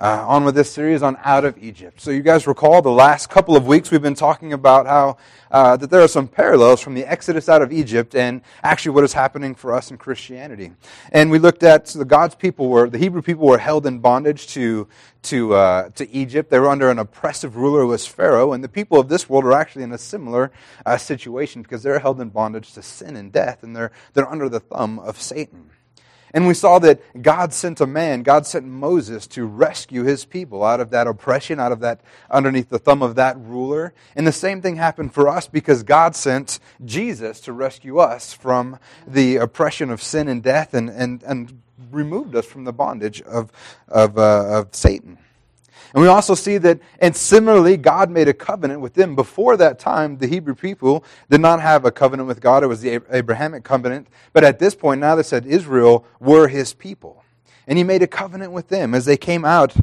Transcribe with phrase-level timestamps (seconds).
[0.00, 2.00] uh, on with this series on Out of Egypt.
[2.00, 5.18] So, you guys recall the last couple of weeks we've been talking about how
[5.50, 9.04] uh, that there are some parallels from the Exodus out of Egypt and actually what
[9.04, 10.72] is happening for us in Christianity.
[11.12, 13.98] And we looked at so the God's people were the Hebrew people were held in
[13.98, 14.88] bondage to
[15.22, 16.50] to uh, to Egypt.
[16.50, 19.44] They were under an oppressive ruler who was Pharaoh, and the people of this world
[19.44, 20.50] are actually in a similar
[20.86, 24.48] uh, situation because they're held in bondage to sin and death, and they're they're under
[24.48, 25.70] the thumb of Satan.
[26.32, 30.64] And we saw that God sent a man, God sent Moses to rescue his people
[30.64, 32.00] out of that oppression, out of that,
[32.30, 33.92] underneath the thumb of that ruler.
[34.14, 38.78] And the same thing happened for us because God sent Jesus to rescue us from
[39.06, 43.50] the oppression of sin and death and, and, and removed us from the bondage of,
[43.88, 45.18] of, uh, of Satan.
[45.92, 49.16] And we also see that, and similarly, God made a covenant with them.
[49.16, 52.62] Before that time, the Hebrew people did not have a covenant with God.
[52.62, 54.08] It was the Abrahamic covenant.
[54.32, 57.24] But at this point, now they said Israel were his people.
[57.66, 59.74] And he made a covenant with them as they came out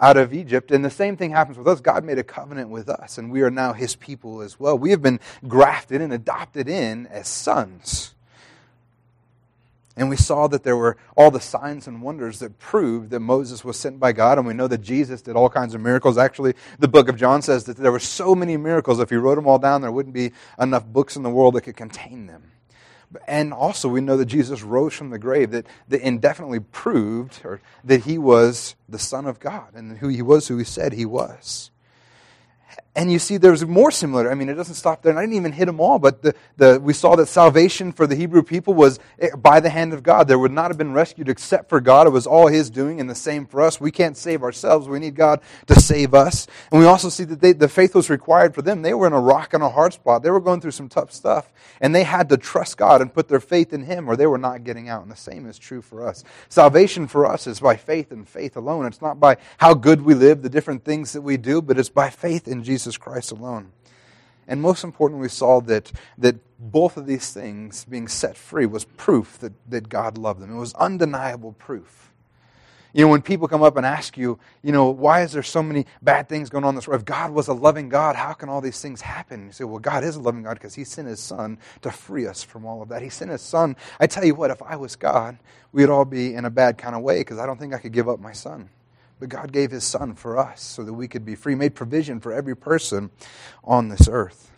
[0.00, 0.72] out of Egypt.
[0.72, 1.80] And the same thing happens with us.
[1.80, 4.76] God made a covenant with us, and we are now his people as well.
[4.76, 8.14] We have been grafted and adopted in as sons.
[9.96, 13.62] And we saw that there were all the signs and wonders that proved that Moses
[13.62, 14.38] was sent by God.
[14.38, 16.16] And we know that Jesus did all kinds of miracles.
[16.16, 19.34] Actually, the book of John says that there were so many miracles, if you wrote
[19.34, 22.52] them all down, there wouldn't be enough books in the world that could contain them.
[23.28, 27.42] And also, we know that Jesus rose from the grave, that, that indefinitely proved
[27.84, 31.04] that he was the Son of God and who he was who he said he
[31.04, 31.70] was.
[32.94, 34.30] And you see, there's more similar.
[34.30, 35.10] I mean, it doesn't stop there.
[35.10, 38.06] And I didn't even hit them all, but the, the, we saw that salvation for
[38.06, 40.28] the Hebrew people was eh, by the hand of God.
[40.28, 42.06] There would not have been rescued except for God.
[42.06, 43.80] It was all His doing, and the same for us.
[43.80, 44.88] We can't save ourselves.
[44.88, 46.46] We need God to save us.
[46.70, 48.82] And we also see that they, the faith was required for them.
[48.82, 50.22] They were in a rock and a hard spot.
[50.22, 53.26] They were going through some tough stuff, and they had to trust God and put
[53.26, 55.00] their faith in Him, or they were not getting out.
[55.00, 56.24] And the same is true for us.
[56.50, 58.84] Salvation for us is by faith and faith alone.
[58.84, 61.88] It's not by how good we live, the different things that we do, but it's
[61.88, 62.81] by faith in Jesus.
[62.82, 63.70] Jesus Christ alone.
[64.48, 68.84] And most importantly, we saw that, that both of these things being set free was
[68.84, 70.54] proof that, that God loved them.
[70.54, 72.10] It was undeniable proof.
[72.92, 75.62] You know, when people come up and ask you, you know, why is there so
[75.62, 77.00] many bad things going on in this world?
[77.00, 79.46] If God was a loving God, how can all these things happen?
[79.46, 82.26] You say, well, God is a loving God because He sent His Son to free
[82.26, 83.00] us from all of that.
[83.00, 83.76] He sent His Son.
[84.00, 85.38] I tell you what, if I was God,
[85.70, 87.92] we'd all be in a bad kind of way because I don't think I could
[87.92, 88.68] give up my Son.
[89.22, 92.18] But God gave his son for us so that we could be free, made provision
[92.18, 93.12] for every person
[93.62, 94.50] on this earth.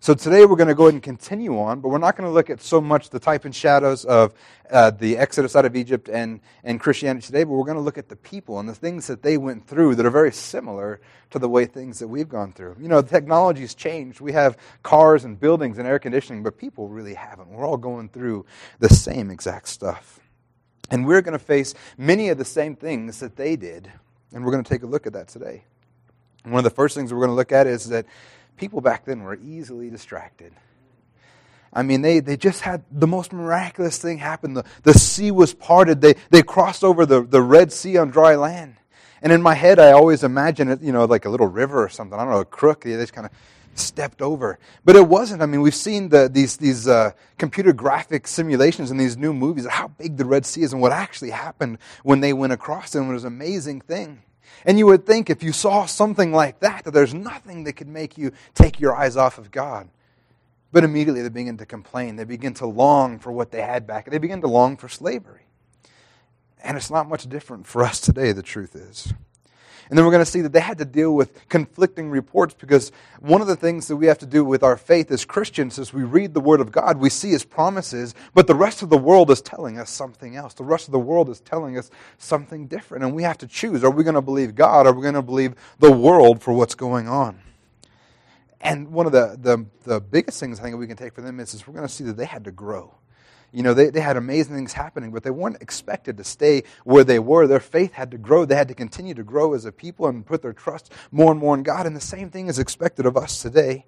[0.00, 2.32] So today we're going to go ahead and continue on, but we're not going to
[2.32, 4.32] look at so much the type and shadows of
[4.70, 7.98] uh, the Exodus out of Egypt and, and Christianity today, but we're going to look
[7.98, 10.98] at the people and the things that they went through that are very similar
[11.28, 12.76] to the way things that we've gone through.
[12.80, 14.22] You know, technology's changed.
[14.22, 17.50] We have cars and buildings and air conditioning, but people really haven't.
[17.50, 18.46] We're all going through
[18.78, 20.19] the same exact stuff.
[20.90, 23.90] And we're going to face many of the same things that they did.
[24.32, 25.64] And we're going to take a look at that today.
[26.44, 28.06] One of the first things we're going to look at is that
[28.56, 30.52] people back then were easily distracted.
[31.72, 34.54] I mean, they, they just had the most miraculous thing happen.
[34.54, 36.00] The, the sea was parted.
[36.00, 38.76] They, they crossed over the, the Red Sea on dry land.
[39.22, 41.88] And in my head, I always imagine it, you know, like a little river or
[41.88, 42.18] something.
[42.18, 42.84] I don't know, a crook.
[42.84, 43.32] They just kind of
[43.74, 44.58] stepped over.
[44.84, 45.42] But it wasn't.
[45.42, 49.64] I mean, we've seen the, these, these uh, computer graphic simulations in these new movies
[49.64, 52.94] of how big the Red Sea is and what actually happened when they went across
[52.94, 52.98] it.
[52.98, 54.22] And it was an amazing thing.
[54.64, 57.88] And you would think if you saw something like that, that there's nothing that could
[57.88, 59.88] make you take your eyes off of God.
[60.72, 62.16] But immediately they begin to complain.
[62.16, 64.10] They begin to long for what they had back.
[64.10, 65.46] They begin to long for slavery.
[66.62, 69.12] And it's not much different for us today, the truth is.
[69.90, 72.92] And then we're going to see that they had to deal with conflicting reports because
[73.18, 75.92] one of the things that we have to do with our faith as Christians is
[75.92, 78.96] we read the Word of God, we see His promises, but the rest of the
[78.96, 80.54] world is telling us something else.
[80.54, 83.02] The rest of the world is telling us something different.
[83.02, 85.14] And we have to choose are we going to believe God or are we going
[85.14, 87.40] to believe the world for what's going on?
[88.60, 91.40] And one of the, the, the biggest things I think we can take from them
[91.40, 92.94] is, is we're going to see that they had to grow.
[93.52, 97.02] You know, they, they had amazing things happening, but they weren't expected to stay where
[97.02, 97.46] they were.
[97.46, 98.44] Their faith had to grow.
[98.44, 101.40] They had to continue to grow as a people and put their trust more and
[101.40, 101.86] more in God.
[101.86, 103.86] And the same thing is expected of us today.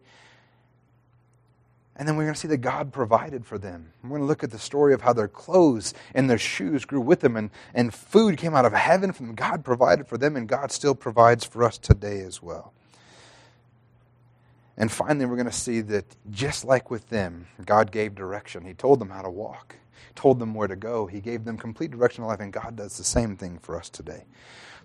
[1.94, 3.92] And then we're going to see that God provided for them.
[4.02, 7.00] We're going to look at the story of how their clothes and their shoes grew
[7.00, 10.48] with them, and, and food came out of heaven from God provided for them, and
[10.48, 12.72] God still provides for us today as well.
[14.76, 18.64] And finally, we're going to see that just like with them, God gave direction.
[18.64, 19.76] He told them how to walk,
[20.14, 21.06] told them where to go.
[21.06, 23.90] He gave them complete direction in life, and God does the same thing for us
[23.90, 24.24] today.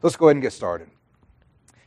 [0.02, 0.90] Let's go ahead and get started.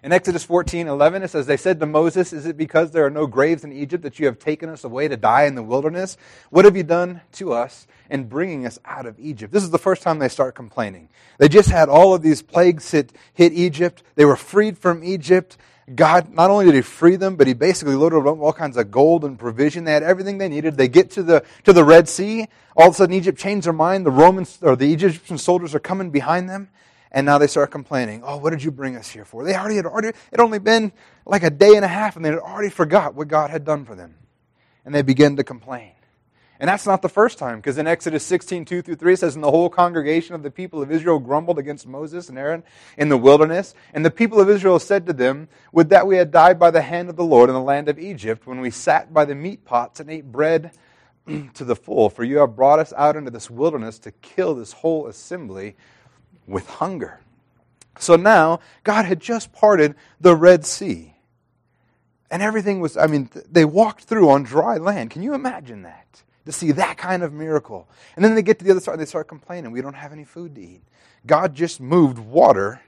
[0.03, 3.11] In Exodus 14 11, it says, They said to Moses, Is it because there are
[3.11, 6.17] no graves in Egypt that you have taken us away to die in the wilderness?
[6.49, 9.53] What have you done to us in bringing us out of Egypt?
[9.53, 11.11] This is the first time they start complaining.
[11.37, 14.03] They just had all of these plagues hit, hit Egypt.
[14.15, 15.59] They were freed from Egypt.
[15.95, 18.77] God, not only did He free them, but He basically loaded them with all kinds
[18.77, 19.85] of gold and provision.
[19.85, 20.77] They had everything they needed.
[20.77, 22.47] They get to the, to the Red Sea.
[22.77, 24.07] All of a sudden, Egypt changed their mind.
[24.07, 26.69] The Romans, or the Egyptian soldiers are coming behind them.
[27.13, 28.23] And now they start complaining.
[28.25, 29.43] Oh, what did you bring us here for?
[29.43, 30.93] They already had already, it had only been
[31.27, 33.85] like a day and a half, and they had already forgot what God had done
[33.85, 34.15] for them.
[34.85, 35.93] And they begin to complain.
[36.61, 39.35] And that's not the first time, because in Exodus 16, 2 through 3, it says,
[39.35, 42.63] And the whole congregation of the people of Israel grumbled against Moses and Aaron
[42.99, 43.75] in the wilderness.
[43.95, 46.83] And the people of Israel said to them, Would that we had died by the
[46.83, 49.65] hand of the Lord in the land of Egypt, when we sat by the meat
[49.65, 50.73] pots and ate bread
[51.55, 52.11] to the full.
[52.11, 55.77] For you have brought us out into this wilderness to kill this whole assembly
[56.47, 57.21] with hunger.
[57.99, 61.15] So now, God had just parted the Red Sea.
[62.31, 65.11] And everything was, I mean, they walked through on dry land.
[65.11, 66.23] Can you imagine that?
[66.47, 67.89] To see that kind of miracle.
[68.17, 69.73] And then they get to the other side and they start complaining.
[69.73, 70.83] We don't have any food to eat.
[71.27, 72.81] God just moved water,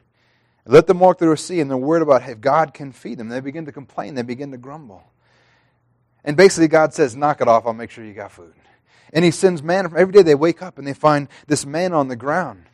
[0.65, 3.29] let them walk through a sea, and they're worried about if God can feed them.
[3.29, 5.05] They begin to complain, they begin to grumble.
[6.25, 8.55] And basically, God says, Knock it off, I'll make sure you got food.
[9.13, 9.91] And He sends manna.
[9.97, 12.65] Every day they wake up and they find this man on the ground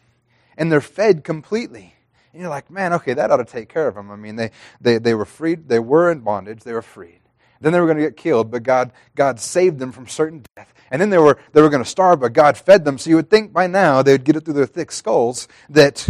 [0.59, 1.95] and they're fed completely.
[2.33, 4.11] And you're like, man, okay, that ought to take care of them.
[4.11, 7.21] I mean, they, they, they were freed, they were in bondage, they were freed.
[7.61, 10.73] Then they were going to get killed, but God, God saved them from certain death.
[10.91, 12.99] And then they were, they were going to starve, but God fed them.
[12.99, 16.09] So you would think by now they would get it through their thick skulls that,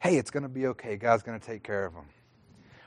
[0.00, 0.96] hey, it's going to be okay.
[0.96, 2.06] God's going to take care of them.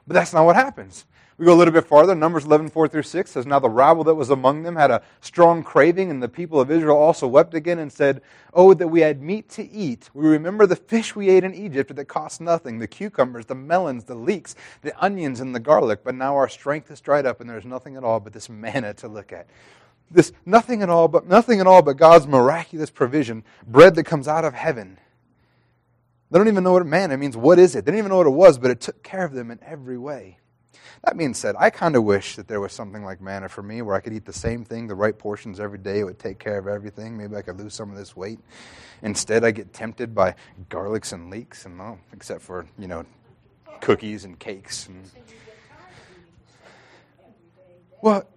[0.05, 1.05] But that's not what happens.
[1.41, 2.13] We go a little bit farther.
[2.13, 5.01] Numbers 11, 4 through 6 says, Now the rabble that was among them had a
[5.21, 8.21] strong craving, and the people of Israel also wept again and said,
[8.53, 10.11] Oh, that we had meat to eat.
[10.13, 14.03] We remember the fish we ate in Egypt that cost nothing, the cucumbers, the melons,
[14.03, 14.53] the leeks,
[14.83, 16.03] the onions, and the garlic.
[16.03, 18.93] But now our strength is dried up, and there's nothing at all but this manna
[18.93, 19.47] to look at.
[20.11, 24.27] This nothing at all, but nothing at all but God's miraculous provision, bread that comes
[24.27, 24.99] out of heaven.
[26.29, 27.35] They don't even know what manna means.
[27.35, 27.83] What is it?
[27.83, 29.97] They didn't even know what it was, but it took care of them in every
[29.97, 30.38] way.
[31.03, 33.81] That being said, I kind of wish that there was something like manna for me
[33.81, 36.00] where I could eat the same thing, the right portions every day.
[36.00, 37.18] It would take care of everything.
[37.18, 38.39] Maybe I could lose some of this weight.
[39.01, 40.35] Instead, I get tempted by
[40.69, 43.06] garlics and leeks, and well, except for, you know,
[43.81, 44.88] cookies and cakes.
[44.88, 45.09] And...
[48.01, 48.27] Well,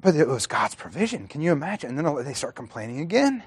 [0.00, 1.26] but it was God's provision.
[1.26, 1.90] Can you imagine?
[1.90, 3.42] And then they start complaining again.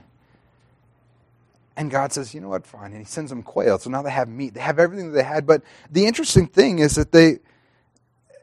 [1.77, 2.91] And God says, you know what, fine.
[2.91, 3.77] And He sends them quail.
[3.79, 4.53] So now they have meat.
[4.53, 5.45] They have everything that they had.
[5.45, 7.39] But the interesting thing is that they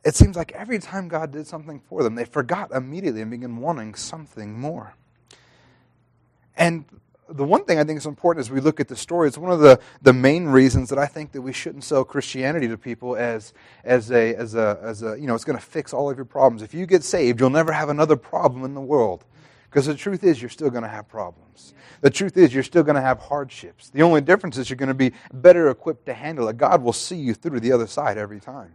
[0.04, 3.56] it seems like every time God did something for them, they forgot immediately and began
[3.58, 4.94] wanting something more.
[6.56, 6.84] And
[7.28, 9.52] the one thing I think is important as we look at the story, it's one
[9.52, 13.16] of the, the main reasons that I think that we shouldn't sell Christianity to people
[13.16, 13.54] as,
[13.84, 16.24] as, a, as, a, as a, you know, it's going to fix all of your
[16.24, 16.62] problems.
[16.62, 19.24] If you get saved, you'll never have another problem in the world.
[19.70, 21.72] Because the truth is, you're still going to have problems.
[22.02, 23.88] The truth is, you're still going to have hardships.
[23.88, 26.58] The only difference is you're going to be better equipped to handle it.
[26.58, 28.72] God will see you through the other side every time.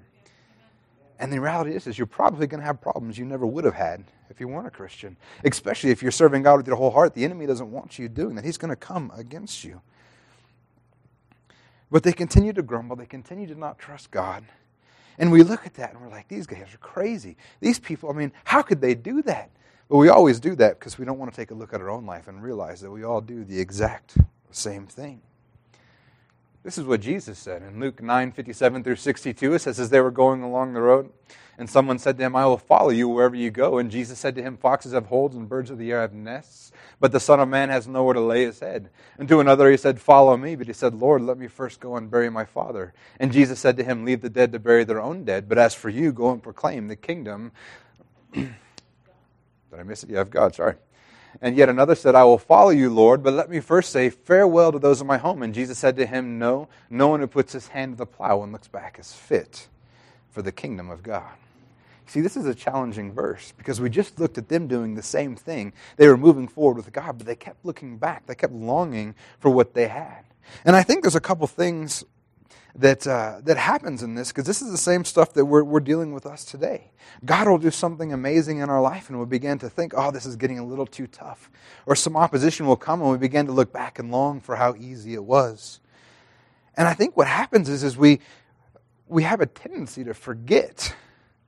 [1.20, 3.74] And the reality is, is you're probably going to have problems you never would have
[3.74, 5.18] had if you weren't a Christian.
[5.44, 7.14] Especially if you're serving God with your whole heart.
[7.14, 8.46] The enemy doesn't want you doing that.
[8.46, 9.82] He's going to come against you.
[11.90, 12.96] But they continue to grumble.
[12.96, 14.44] They continue to not trust God.
[15.18, 17.38] And we look at that and we're like, these guys are crazy.
[17.60, 19.50] These people, I mean, how could they do that?
[19.90, 21.90] But we always do that because we don't want to take a look at our
[21.90, 24.18] own life and realize that we all do the exact
[24.52, 25.22] same thing.
[26.64, 29.54] This is what Jesus said in Luke 9 57 through 62.
[29.54, 31.12] It says, As they were going along the road,
[31.58, 33.78] and someone said to him, I will follow you wherever you go.
[33.80, 36.72] And Jesus said to him, Foxes have holes and birds of the air have nests,
[37.00, 38.90] but the Son of Man has nowhere to lay his head.
[39.18, 40.56] And to another he said, Follow me.
[40.56, 42.94] But he said, Lord, let me first go and bury my Father.
[43.20, 45.74] And Jesus said to him, Leave the dead to bury their own dead, but as
[45.74, 47.52] for you, go and proclaim the kingdom.
[48.34, 48.54] Did
[49.80, 50.10] I miss it?
[50.10, 50.76] Yeah, of God, sorry.
[51.42, 54.72] And yet another said, I will follow you, Lord, but let me first say farewell
[54.72, 55.44] to those in my home.
[55.44, 58.42] And Jesus said to him, No, no one who puts his hand to the plow
[58.42, 59.68] and looks back is fit
[60.32, 61.32] for the kingdom of God.
[62.08, 65.36] See, this is a challenging verse because we just looked at them doing the same
[65.36, 65.74] thing.
[65.98, 68.26] They were moving forward with God, but they kept looking back.
[68.26, 70.24] They kept longing for what they had.
[70.64, 72.06] And I think there's a couple things
[72.78, 75.80] that, uh, that happens in this because this is the same stuff that we're, we're
[75.80, 76.92] dealing with us today.
[77.26, 80.26] God will do something amazing in our life and we'll begin to think, oh, this
[80.26, 81.50] is getting a little too tough.
[81.86, 84.76] Or some opposition will come and we begin to look back and long for how
[84.76, 85.80] easy it was.
[86.76, 88.20] And I think what happens is, is we,
[89.08, 90.96] we have a tendency to forget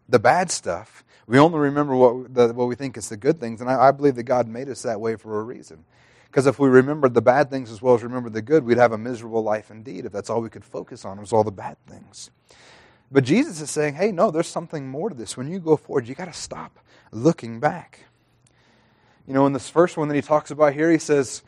[0.08, 1.04] the bad stuff.
[1.28, 3.62] We only remember what, the, what we think is the good things.
[3.62, 5.86] And I, I believe that God made us that way for a reason.
[6.30, 8.92] Because if we remembered the bad things as well as remembered the good, we'd have
[8.92, 11.78] a miserable life indeed if that's all we could focus on was all the bad
[11.88, 12.30] things.
[13.12, 15.36] But Jesus is saying, hey, no, there's something more to this.
[15.36, 16.78] When you go forward, you got to stop
[17.12, 18.06] looking back.
[19.28, 21.42] You know, in this first one that he talks about here, he says,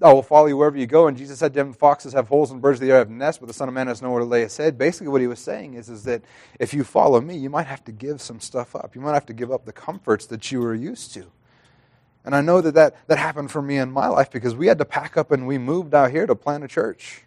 [0.00, 1.08] I will follow you wherever you go.
[1.08, 3.38] And Jesus said to him, Foxes have holes and birds of the air have nests,
[3.40, 4.78] but the Son of Man has nowhere to lay his head.
[4.78, 6.22] Basically, what he was saying is, is that
[6.60, 8.94] if you follow me, you might have to give some stuff up.
[8.94, 11.26] You might have to give up the comforts that you were used to.
[12.24, 14.78] And I know that that, that happened for me in my life because we had
[14.78, 17.22] to pack up and we moved out here to plant a church.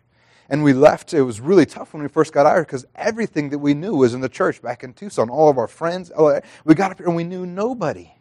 [0.50, 1.14] And we left.
[1.14, 3.96] It was really tough when we first got out here because everything that we knew
[3.96, 5.30] was in the church back in Tucson.
[5.30, 6.12] All of our friends.
[6.66, 8.12] We got up here and we knew nobody.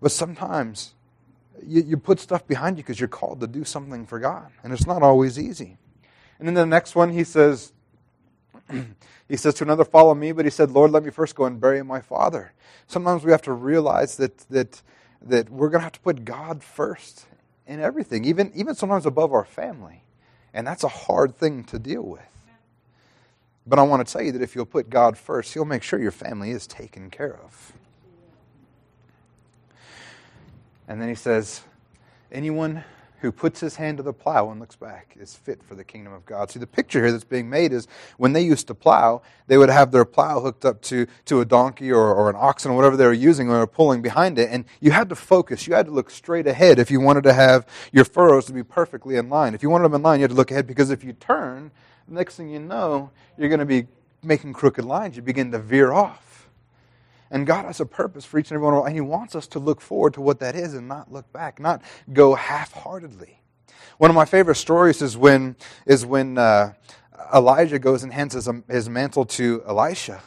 [0.00, 0.92] But sometimes
[1.66, 4.50] you, you put stuff behind you because you're called to do something for God.
[4.62, 5.78] And it's not always easy.
[6.38, 7.72] And then the next one, he says,
[9.28, 10.32] he says to another, Follow me.
[10.32, 12.52] But he said, Lord, let me first go and bury my father.
[12.86, 14.82] Sometimes we have to realize that, that,
[15.24, 17.26] that we're going to have to put God first
[17.66, 20.02] in everything, even, even sometimes above our family.
[20.52, 22.20] And that's a hard thing to deal with.
[23.66, 25.98] But I want to tell you that if you'll put God first, He'll make sure
[25.98, 27.72] your family is taken care of.
[30.86, 31.62] And then he says,
[32.30, 32.84] Anyone
[33.24, 36.12] who puts his hand to the plow and looks back is fit for the kingdom
[36.12, 36.50] of God.
[36.50, 37.88] See, the picture here that's being made is
[38.18, 41.44] when they used to plow, they would have their plow hooked up to, to a
[41.46, 44.50] donkey or, or an oxen or whatever they were using or pulling behind it.
[44.50, 45.66] And you had to focus.
[45.66, 48.62] You had to look straight ahead if you wanted to have your furrows to be
[48.62, 49.54] perfectly in line.
[49.54, 51.70] If you wanted them in line, you had to look ahead because if you turn,
[52.06, 53.86] the next thing you know, you're going to be
[54.22, 55.16] making crooked lines.
[55.16, 56.33] You begin to veer off.
[57.34, 59.34] And God has a purpose for each and every one of us, and He wants
[59.34, 63.40] us to look forward to what that is and not look back, not go half-heartedly.
[63.98, 66.74] One of my favorite stories is when is when uh,
[67.34, 70.22] Elijah goes and hands his, his mantle to Elisha,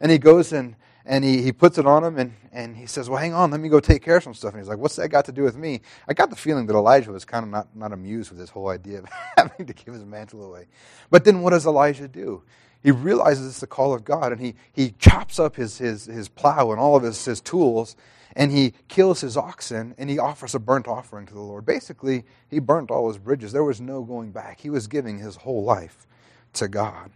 [0.00, 0.74] and he goes and
[1.04, 3.60] and he, he puts it on him and, and he says, Well, hang on, let
[3.60, 4.52] me go take care of some stuff.
[4.52, 5.82] And he's like, What's that got to do with me?
[6.08, 8.68] I got the feeling that Elijah was kind of not, not amused with this whole
[8.68, 10.66] idea of having to give his mantle away.
[11.10, 12.42] But then what does Elijah do?
[12.82, 16.28] He realizes it's the call of God and he, he chops up his, his, his
[16.28, 17.96] plow and all of his, his tools
[18.34, 21.66] and he kills his oxen and he offers a burnt offering to the Lord.
[21.66, 23.52] Basically, he burnt all his bridges.
[23.52, 24.60] There was no going back.
[24.60, 26.06] He was giving his whole life
[26.54, 27.10] to God.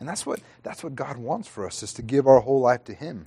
[0.00, 2.84] And that's what, that's what God wants for us, is to give our whole life
[2.84, 3.24] to him.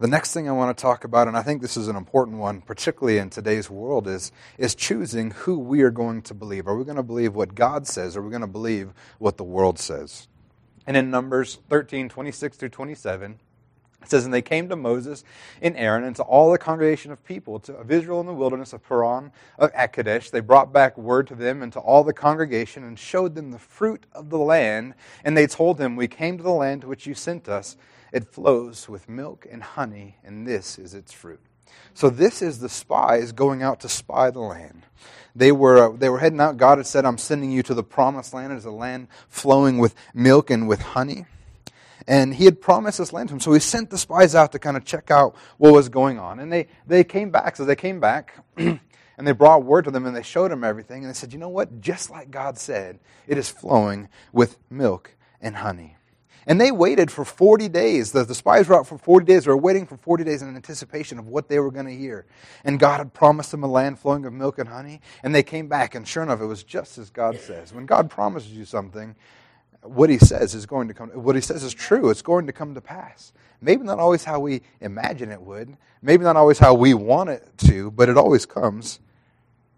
[0.00, 2.38] The next thing I want to talk about, and I think this is an important
[2.38, 6.66] one, particularly in today's world, is, is choosing who we are going to believe.
[6.66, 9.36] Are we going to believe what God says, or are we going to believe what
[9.36, 10.26] the world says?
[10.84, 13.38] And in Numbers 13, 26 through 27,
[14.04, 15.24] it says, And they came to Moses
[15.60, 18.72] and Aaron and to all the congregation of people to, of Israel in the wilderness
[18.72, 20.30] of Paran of Kadesh.
[20.30, 23.58] They brought back word to them and to all the congregation and showed them the
[23.58, 24.94] fruit of the land.
[25.24, 27.76] And they told them, We came to the land to which you sent us
[28.14, 31.40] it flows with milk and honey, and this is its fruit.
[31.94, 34.86] So this is the spies going out to spy the land.
[35.34, 36.56] They were, uh, they were heading out.
[36.56, 38.52] God had said, I'm sending you to the promised land.
[38.52, 41.26] It is a land flowing with milk and with honey.
[42.06, 43.40] And he had promised this land to him.
[43.40, 46.38] So he sent the spies out to kind of check out what was going on.
[46.38, 47.56] And they, they came back.
[47.56, 48.80] So they came back and
[49.18, 51.02] they brought word to them and they showed them everything.
[51.04, 51.80] And they said, You know what?
[51.80, 55.96] Just like God said, it is flowing with milk and honey.
[56.46, 58.12] And they waited for 40 days.
[58.12, 59.44] The, the spies were out for 40 days.
[59.44, 62.26] They were waiting for 40 days in anticipation of what they were going to hear.
[62.64, 65.00] And God had promised them a land flowing of milk and honey.
[65.22, 67.72] And they came back, and sure enough, it was just as God says.
[67.72, 69.14] When God promises you something,
[69.84, 72.52] what he says is going to come what he says is true it's going to
[72.52, 76.74] come to pass maybe not always how we imagine it would maybe not always how
[76.74, 79.00] we want it to but it always comes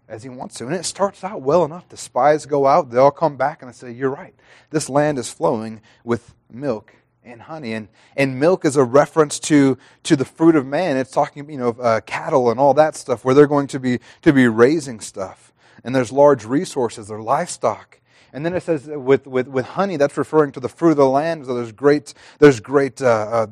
[0.07, 0.65] as he wants to.
[0.65, 1.89] And it starts out well enough.
[1.89, 4.33] The spies go out, they all come back and they say, You're right.
[4.69, 7.73] This land is flowing with milk and honey.
[7.73, 10.97] And, and milk is a reference to, to the fruit of man.
[10.97, 13.99] It's talking, you know, uh, cattle and all that stuff where they're going to be,
[14.21, 15.53] to be raising stuff.
[15.83, 17.99] And there's large resources, there's livestock.
[18.33, 21.07] And then it says with, with, with honey, that's referring to the fruit of the
[21.07, 21.45] land.
[21.45, 23.05] So there's great, there's great uh,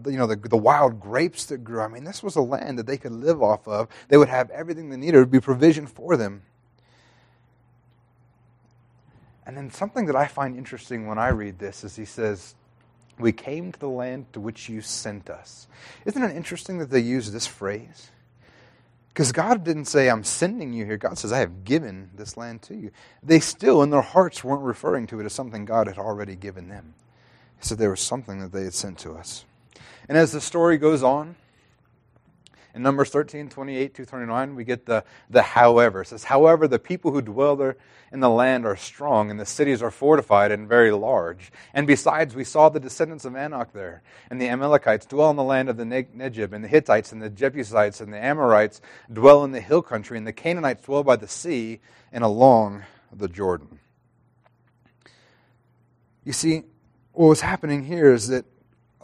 [0.06, 1.82] uh, you know, the, the wild grapes that grew.
[1.82, 3.88] I mean, this was a land that they could live off of.
[4.10, 5.16] They would have everything they needed.
[5.16, 6.44] It would be provision for them.
[9.46, 12.56] And then something that I find interesting when I read this is he says,
[13.20, 15.68] We came to the land to which you sent us.
[16.06, 18.10] Isn't it interesting that they use this phrase?
[19.16, 20.98] Because God didn't say, I'm sending you here.
[20.98, 22.92] God says, I have given this land to you.
[23.24, 26.68] They still, in their hearts, weren't referring to it as something God had already given
[26.68, 26.96] them.
[27.58, 29.46] He said there was something that they had sent to us.
[30.10, 31.38] And as the story goes on,
[32.76, 36.02] in Numbers 13, 28 to 29, we get the, the however.
[36.02, 37.78] It says, However, the people who dwell there
[38.12, 41.54] in the land are strong, and the cities are fortified and very large.
[41.74, 45.44] And besides, we saw the descendants of Anak there, and the Amalekites dwell in the
[45.44, 49.54] land of the Negeb, and the Hittites, and the Jebusites, and the Amorites dwell in
[49.54, 51.80] the hill country, and the Canaanites dwell by the sea
[52.12, 53.80] and along the Jordan.
[56.26, 56.64] You see,
[57.14, 58.44] what was happening here is that,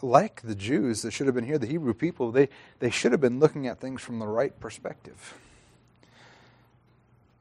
[0.02, 2.48] like the Jews that should have been here, the Hebrew people, they,
[2.80, 5.34] they should have been looking at things from the right perspective.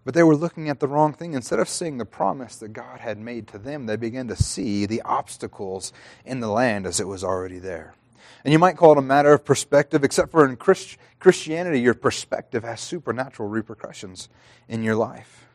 [0.03, 1.33] But they were looking at the wrong thing.
[1.33, 4.85] Instead of seeing the promise that God had made to them, they began to see
[4.85, 5.93] the obstacles
[6.25, 7.93] in the land as it was already there.
[8.43, 11.93] And you might call it a matter of perspective, except for in Christ- Christianity, your
[11.93, 14.29] perspective has supernatural repercussions
[14.67, 15.45] in your life.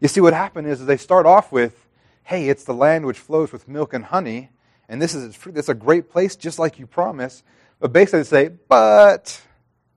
[0.00, 1.86] You see, what happened is they start off with,
[2.24, 4.50] hey, it's the land which flows with milk and honey,
[4.88, 7.44] and this is it's a great place, just like you promised.
[7.80, 9.40] But basically, say, but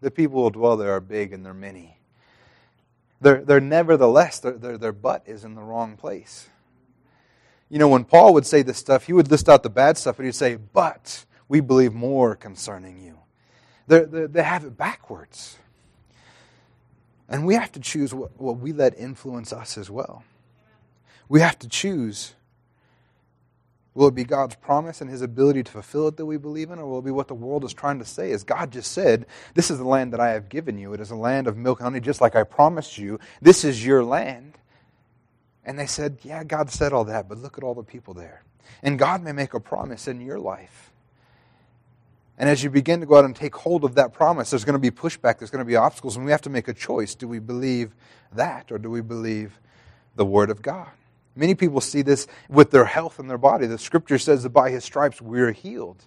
[0.01, 1.97] the people who dwell there are big and they're many.
[3.21, 6.47] They're, they're nevertheless, their, their, their butt is in the wrong place.
[7.69, 10.17] You know, when Paul would say this stuff, he would list out the bad stuff,
[10.17, 13.17] and he'd say, but we believe more concerning you.
[13.87, 15.57] They're, they're, they have it backwards.
[17.27, 20.23] And we have to choose what, what we let influence us as well.
[21.27, 22.33] We have to choose
[23.95, 26.79] Will it be God's promise and his ability to fulfill it that we believe in,
[26.79, 28.31] or will it be what the world is trying to say?
[28.31, 30.93] As God just said, This is the land that I have given you.
[30.93, 33.19] It is a land of milk and honey, just like I promised you.
[33.41, 34.57] This is your land.
[35.65, 38.43] And they said, Yeah, God said all that, but look at all the people there.
[38.83, 40.91] And God may make a promise in your life.
[42.37, 44.73] And as you begin to go out and take hold of that promise, there's going
[44.73, 47.13] to be pushback, there's going to be obstacles, and we have to make a choice.
[47.13, 47.93] Do we believe
[48.31, 49.59] that, or do we believe
[50.15, 50.87] the Word of God?
[51.39, 53.65] Many people see this with their health and their body.
[53.65, 56.05] The scripture says that by his stripes we're healed.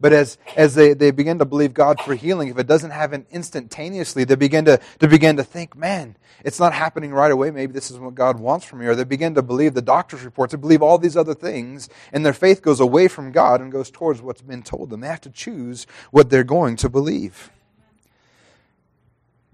[0.00, 3.24] But as, as they, they begin to believe God for healing, if it doesn't happen
[3.30, 7.52] instantaneously, they begin to, to begin to think, man, it's not happening right away.
[7.52, 8.86] Maybe this is what God wants from me.
[8.86, 12.26] Or they begin to believe the doctor's reports, they believe all these other things, and
[12.26, 15.02] their faith goes away from God and goes towards what's been told them.
[15.02, 17.52] They have to choose what they're going to believe.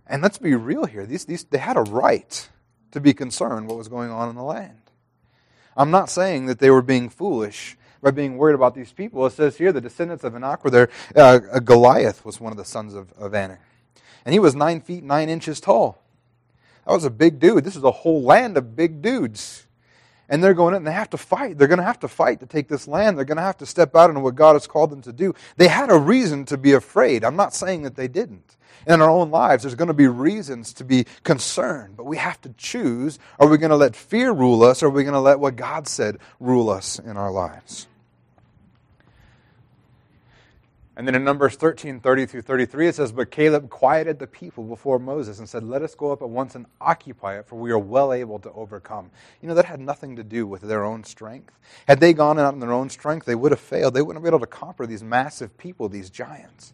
[0.07, 1.05] And let's be real here.
[1.05, 2.49] These, these, they had a right
[2.93, 4.88] to be concerned what was going on in the land.
[5.79, 9.25] I'm not saying that they were being foolish by being worried about these people.
[9.27, 10.91] It says here the descendants of Anak were there.
[11.15, 13.61] Uh, Goliath was one of the sons of, of Anak.
[14.25, 16.03] And he was nine feet, nine inches tall.
[16.85, 17.63] That was a big dude.
[17.63, 19.68] This is a whole land of big dudes.
[20.29, 21.57] And they're going in and they have to fight.
[21.57, 23.17] They're going to have to fight to take this land.
[23.17, 25.35] They're going to have to step out into what God has called them to do.
[25.57, 27.25] They had a reason to be afraid.
[27.25, 30.73] I'm not saying that they didn't in our own lives, there's going to be reasons
[30.75, 34.63] to be concerned, but we have to choose are we going to let fear rule
[34.63, 37.87] us, or are we going to let what God said rule us in our lives?
[40.99, 44.65] And then in Numbers 13, 30 through 33, it says, But Caleb quieted the people
[44.65, 47.71] before Moses and said, Let us go up at once and occupy it, for we
[47.71, 49.13] are well able to overcome.
[49.41, 51.57] You know, that had nothing to do with their own strength.
[51.87, 53.95] Had they gone out in their own strength, they would have failed.
[53.95, 56.73] They wouldn't have been able to conquer these massive people, these giants.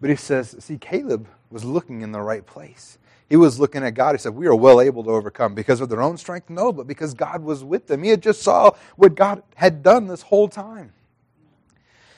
[0.00, 2.98] But he says, see, Caleb was looking in the right place.
[3.28, 4.16] He was looking at God.
[4.16, 6.50] He said, We are well able to overcome because of their own strength?
[6.50, 8.02] No, but because God was with them.
[8.02, 10.92] He had just saw what God had done this whole time.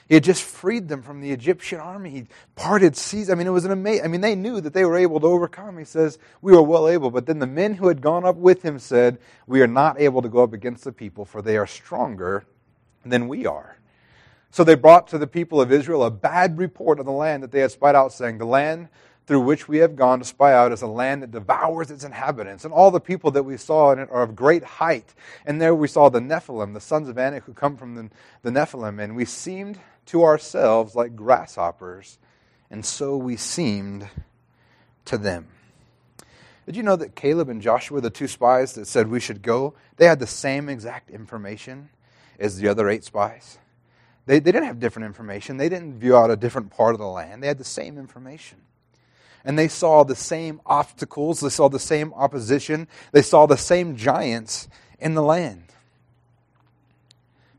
[0.09, 2.11] He had just freed them from the Egyptian army.
[2.11, 3.29] He parted seas.
[3.29, 4.05] I mean, it was an amazing.
[4.05, 5.79] I mean, they knew that they were able to overcome.
[5.79, 7.11] He says, We were well able.
[7.11, 10.23] But then the men who had gone up with him said, We are not able
[10.23, 12.45] to go up against the people, for they are stronger
[13.05, 13.79] than we are.
[14.51, 17.51] So they brought to the people of Israel a bad report of the land that
[17.51, 18.89] they had spied out, saying, The land
[19.27, 22.65] through which we have gone to spy out is a land that devours its inhabitants.
[22.65, 25.15] And all the people that we saw in it are of great height.
[25.45, 28.11] And there we saw the Nephilim, the sons of Anak who come from the,
[28.43, 29.03] the Nephilim.
[29.03, 32.19] And we seemed to ourselves like grasshoppers,
[32.71, 34.09] and so we seemed
[35.05, 35.49] to them.
[36.65, 39.75] Did you know that Caleb and Joshua, the two spies that said we should go,
[39.97, 41.91] they had the same exact information
[42.41, 43.59] as the other eight spies?
[44.27, 45.59] They, they didn't have different information.
[45.59, 47.43] They didn't view out a different part of the land.
[47.43, 48.59] They had the same information.
[49.47, 51.41] And they saw the same obstacles.
[51.41, 52.89] They saw the same opposition.
[53.13, 55.63] They saw the same giants in the land.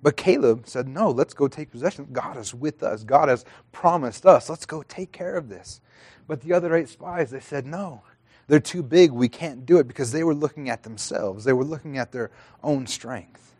[0.03, 2.09] But Caleb said, No, let's go take possession.
[2.11, 3.03] God is with us.
[3.03, 4.49] God has promised us.
[4.49, 5.79] Let's go take care of this.
[6.27, 8.01] But the other eight spies, they said, No,
[8.47, 9.11] they're too big.
[9.11, 12.31] We can't do it because they were looking at themselves, they were looking at their
[12.61, 13.53] own strength.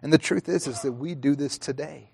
[0.00, 2.10] And the truth is, is that we do this today.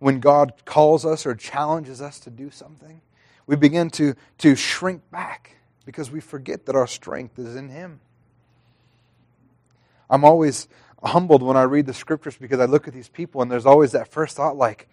[0.00, 3.00] When God calls us or challenges us to do something,
[3.46, 8.00] we begin to, to shrink back because we forget that our strength is in Him.
[10.08, 10.68] I'm always
[11.02, 13.92] humbled when I read the scriptures because I look at these people and there's always
[13.92, 14.88] that first thought like,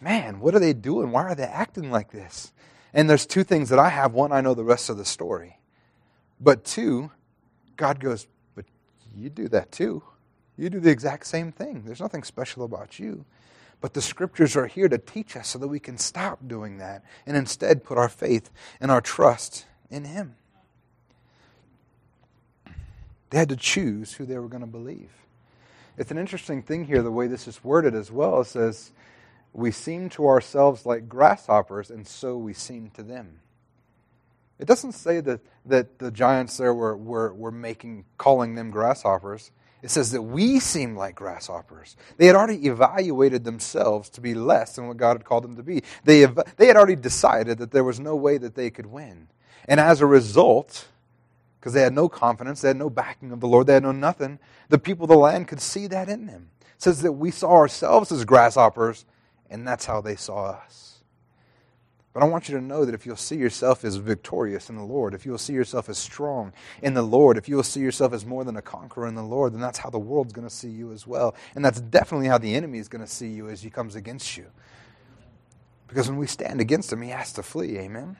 [0.00, 1.10] man, what are they doing?
[1.10, 2.52] Why are they acting like this?
[2.92, 4.12] And there's two things that I have.
[4.12, 5.58] One, I know the rest of the story.
[6.40, 7.10] But two,
[7.76, 8.66] God goes, but
[9.14, 10.02] you do that too.
[10.56, 11.82] You do the exact same thing.
[11.84, 13.24] There's nothing special about you.
[13.80, 17.04] But the scriptures are here to teach us so that we can stop doing that
[17.26, 20.36] and instead put our faith and our trust in Him.
[23.30, 25.10] They had to choose who they were going to believe.
[25.98, 28.40] It's an interesting thing here, the way this is worded as well.
[28.40, 28.92] It says,
[29.52, 33.40] We seem to ourselves like grasshoppers, and so we seem to them.
[34.58, 39.50] It doesn't say that, that the giants there were, were, were making, calling them grasshoppers.
[39.86, 41.96] It says that we seem like grasshoppers.
[42.16, 45.62] They had already evaluated themselves to be less than what God had called them to
[45.62, 45.84] be.
[46.02, 49.28] They, they had already decided that there was no way that they could win.
[49.68, 50.88] And as a result,
[51.60, 53.92] because they had no confidence, they had no backing of the Lord, they had no
[53.92, 56.50] nothing, the people of the land could see that in them.
[56.62, 59.04] It says that we saw ourselves as grasshoppers,
[59.48, 60.95] and that's how they saw us.
[62.16, 64.82] But I want you to know that if you'll see yourself as victorious in the
[64.82, 68.24] Lord, if you'll see yourself as strong in the Lord, if you'll see yourself as
[68.24, 70.70] more than a conqueror in the Lord, then that's how the world's going to see
[70.70, 71.34] you as well.
[71.54, 74.38] And that's definitely how the enemy is going to see you as he comes against
[74.38, 74.46] you.
[75.88, 77.76] Because when we stand against him, he has to flee.
[77.76, 78.16] Amen?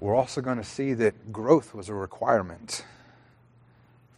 [0.00, 2.84] We're also going to see that growth was a requirement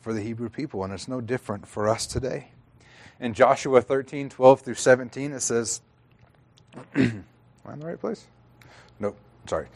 [0.00, 2.52] for the Hebrew people, and it's no different for us today
[3.20, 5.82] in Joshua 13, 12 through 17, it says,
[6.94, 7.24] Am
[7.66, 8.26] I in the right place?
[8.98, 9.68] Nope, sorry.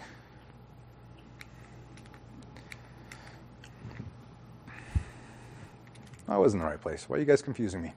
[6.27, 7.07] I was in the right place.
[7.09, 7.93] Why are you guys confusing me?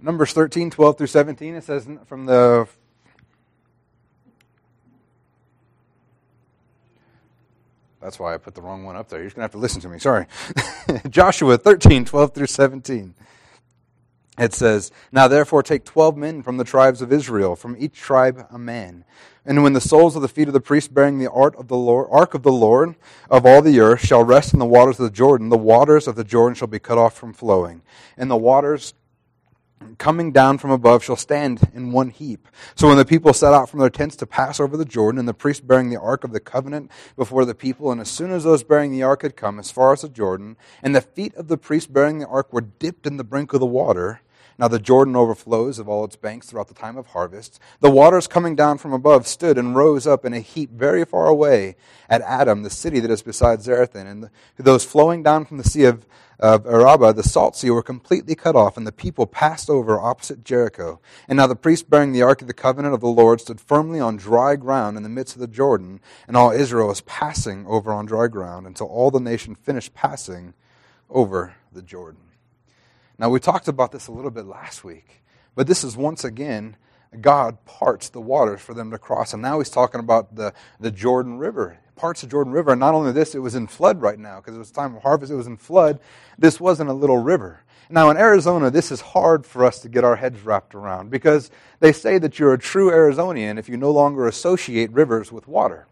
[0.00, 2.68] Numbers 13, 12 through 17, it says from the
[8.08, 9.18] That's why I put the wrong one up there.
[9.18, 9.98] You're just going to have to listen to me.
[9.98, 10.24] Sorry.
[11.10, 13.14] Joshua 13, 12 through 17.
[14.38, 18.46] It says, Now therefore take twelve men from the tribes of Israel, from each tribe
[18.50, 19.04] a man.
[19.44, 21.76] And when the soles of the feet of the priests bearing the ark of the
[21.76, 22.94] Lord, ark of the Lord
[23.28, 26.16] of all the earth shall rest in the waters of the Jordan, the waters of
[26.16, 27.82] the Jordan shall be cut off from flowing.
[28.16, 28.94] And the waters
[29.98, 32.48] coming down from above shall stand in one heap.
[32.74, 35.28] So when the people set out from their tents to pass over the Jordan, and
[35.28, 38.44] the priest bearing the ark of the covenant before the people, and as soon as
[38.44, 41.48] those bearing the ark had come as far as the Jordan, and the feet of
[41.48, 44.20] the priest bearing the ark were dipped in the brink of the water,
[44.58, 47.60] now the Jordan overflows of all its banks throughout the time of harvest.
[47.80, 51.26] The waters coming down from above stood and rose up in a heap very far
[51.26, 51.76] away
[52.08, 54.10] at Adam, the city that is beside Zarethan.
[54.10, 56.06] And the, those flowing down from the sea of,
[56.40, 60.44] of Arabah, the salt sea, were completely cut off, and the people passed over opposite
[60.44, 61.00] Jericho.
[61.28, 64.00] And now the priest bearing the ark of the covenant of the Lord stood firmly
[64.00, 67.92] on dry ground in the midst of the Jordan, and all Israel was passing over
[67.92, 70.54] on dry ground until all the nation finished passing
[71.08, 72.27] over the Jordan.
[73.18, 75.22] Now, we talked about this a little bit last week,
[75.56, 76.76] but this is once again
[77.20, 79.32] God parts the waters for them to cross.
[79.32, 82.72] And now he's talking about the, the Jordan River, parts of Jordan River.
[82.72, 85.02] And not only this, it was in flood right now because it was time of
[85.02, 85.98] harvest, it was in flood.
[86.38, 87.60] This wasn't a little river.
[87.90, 91.50] Now, in Arizona, this is hard for us to get our heads wrapped around because
[91.80, 95.86] they say that you're a true Arizonian if you no longer associate rivers with water.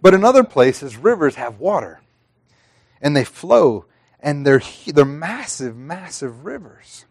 [0.00, 2.00] But in other places, rivers have water
[3.02, 3.84] and they flow
[4.20, 7.04] and they're, they're massive, massive rivers.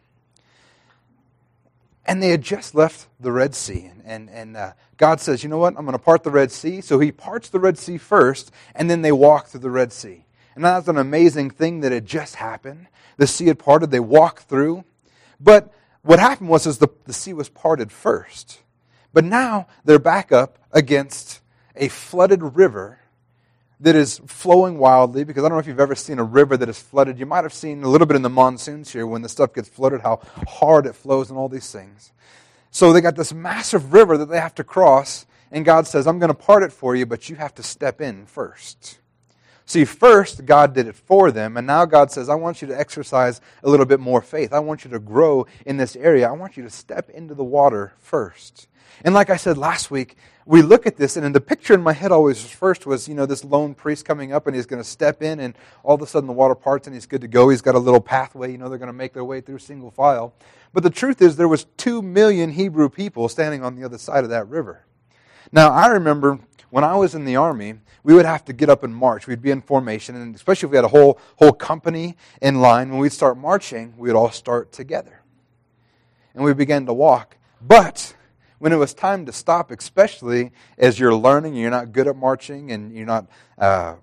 [2.06, 3.86] And they had just left the Red Sea.
[3.86, 5.76] And, and, and uh, God says, you know what?
[5.78, 6.82] I'm going to part the Red Sea.
[6.82, 10.26] So he parts the Red Sea first, and then they walk through the Red Sea.
[10.54, 12.88] And that's an amazing thing that had just happened.
[13.18, 14.86] The sea had parted, they walked through.
[15.40, 18.62] But what happened was is the, the sea was parted first.
[19.14, 21.42] But now they're back up against
[21.76, 23.00] a flooded river
[23.80, 26.70] that is flowing wildly because I don't know if you've ever seen a river that
[26.70, 27.20] is flooded.
[27.20, 29.68] You might have seen a little bit in the monsoons here when the stuff gets
[29.68, 32.12] flooded, how hard it flows and all these things.
[32.72, 36.20] So they got this massive river that they have to cross, and God says, I'm
[36.20, 39.00] going to part it for you, but you have to step in first.
[39.68, 42.80] See, first, God did it for them, and now God says, I want you to
[42.80, 44.54] exercise a little bit more faith.
[44.54, 46.30] I want you to grow in this area.
[46.30, 48.68] I want you to step into the water first.
[49.04, 51.82] And like I said last week, we look at this, and in the picture in
[51.82, 54.82] my head always first was, you know, this lone priest coming up, and he's going
[54.82, 57.28] to step in, and all of a sudden the water parts, and he's good to
[57.28, 57.50] go.
[57.50, 58.52] He's got a little pathway.
[58.52, 60.36] You know, they're going to make their way through single file.
[60.74, 64.24] But the truth is, there was two million Hebrew people standing on the other side
[64.24, 64.86] of that river.
[65.52, 66.40] Now, I remember
[66.76, 69.28] when I was in the army, we would have to get up and march.
[69.28, 72.90] We'd be in formation, and especially if we had a whole whole company in line,
[72.90, 75.22] when we'd start marching, we'd all start together,
[76.34, 77.38] and we began to walk.
[77.62, 78.14] But
[78.60, 82.74] when it was time to stop, especially as you're learning, you're not good at marching,
[82.74, 83.96] and you're not uh,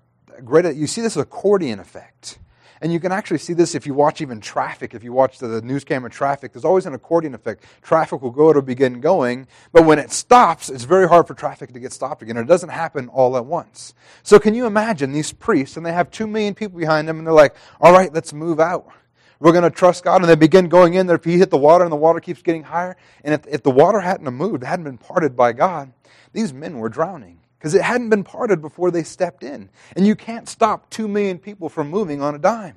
[0.43, 2.39] great at, you see this accordion effect.
[2.83, 4.93] And you can actually see this if you watch even traffic.
[4.93, 7.65] If you watch the news camera traffic, there's always an accordion effect.
[7.81, 11.73] Traffic will go it'll begin going, but when it stops, it's very hard for traffic
[11.75, 12.37] to get stopped again.
[12.37, 13.95] It doesn't happen all at once.
[14.25, 17.27] So can you imagine these priests, and they have two million people behind them, and
[17.27, 18.91] they're like, all right, let's move out.
[19.39, 20.21] We're going to trust God.
[20.21, 21.17] And they begin going in there.
[21.17, 23.71] If you hit the water and the water keeps getting higher, and if, if the
[23.71, 25.93] water hadn't moved, hadn't been parted by God,
[26.33, 29.71] these men were drowning because it hadn't been parted before they stepped in.
[29.95, 32.77] And you can't stop two million people from moving on a dime.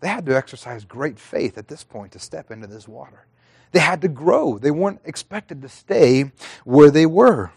[0.00, 3.28] They had to exercise great faith at this point to step into this water.
[3.70, 4.58] They had to grow.
[4.58, 6.32] They weren't expected to stay
[6.64, 7.52] where they were.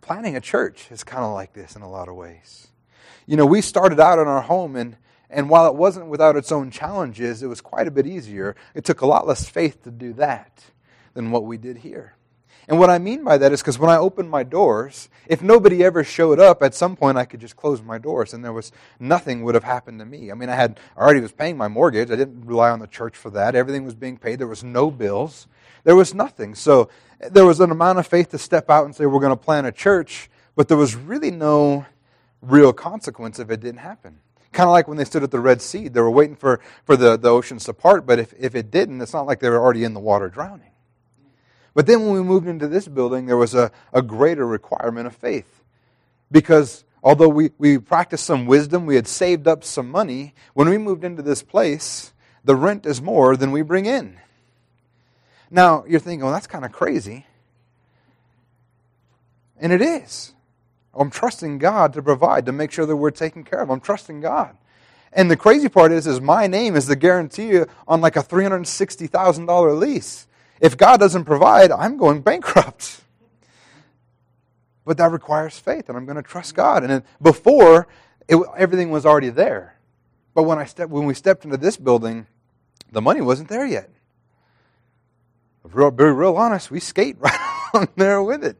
[0.00, 2.66] Planning a church is kind of like this in a lot of ways.
[3.26, 4.96] You know, we started out in our home, and,
[5.30, 8.56] and while it wasn't without its own challenges, it was quite a bit easier.
[8.74, 10.64] It took a lot less faith to do that
[11.14, 12.16] than what we did here.
[12.68, 15.82] And what I mean by that is because when I opened my doors, if nobody
[15.82, 18.72] ever showed up, at some point I could just close my doors and there was
[19.00, 20.30] nothing would have happened to me.
[20.30, 22.10] I mean, I had already was paying my mortgage.
[22.10, 23.54] I didn't rely on the church for that.
[23.54, 24.38] Everything was being paid.
[24.38, 25.46] There was no bills.
[25.84, 26.54] There was nothing.
[26.54, 26.90] So
[27.22, 29.36] eh, there was an amount of faith to step out and say, we're going to
[29.36, 31.86] plant a church, but there was really no
[32.42, 34.18] real consequence if it didn't happen.
[34.52, 35.88] Kind of like when they stood at the Red Sea.
[35.88, 39.00] They were waiting for, for the, the oceans to part, but if, if it didn't,
[39.00, 40.68] it's not like they were already in the water drowning.
[41.74, 45.14] But then when we moved into this building, there was a, a greater requirement of
[45.14, 45.62] faith.
[46.30, 50.78] Because although we, we practiced some wisdom, we had saved up some money, when we
[50.78, 52.12] moved into this place,
[52.44, 54.18] the rent is more than we bring in.
[55.50, 57.26] Now, you're thinking, well, that's kind of crazy.
[59.60, 60.34] And it is.
[60.94, 63.70] I'm trusting God to provide, to make sure that we're taken care of.
[63.70, 64.56] I'm trusting God.
[65.12, 69.78] And the crazy part is, is my name is the guarantee on like a $360,000
[69.78, 70.26] lease.
[70.60, 73.00] If God doesn't provide, I'm going bankrupt.
[74.84, 76.82] But that requires faith, and I'm going to trust God.
[76.82, 77.88] And before,
[78.26, 79.78] it, everything was already there.
[80.34, 82.26] But when, I step, when we stepped into this building,
[82.90, 83.90] the money wasn't there yet.
[85.62, 88.56] Be real honest, we skate right on there with it.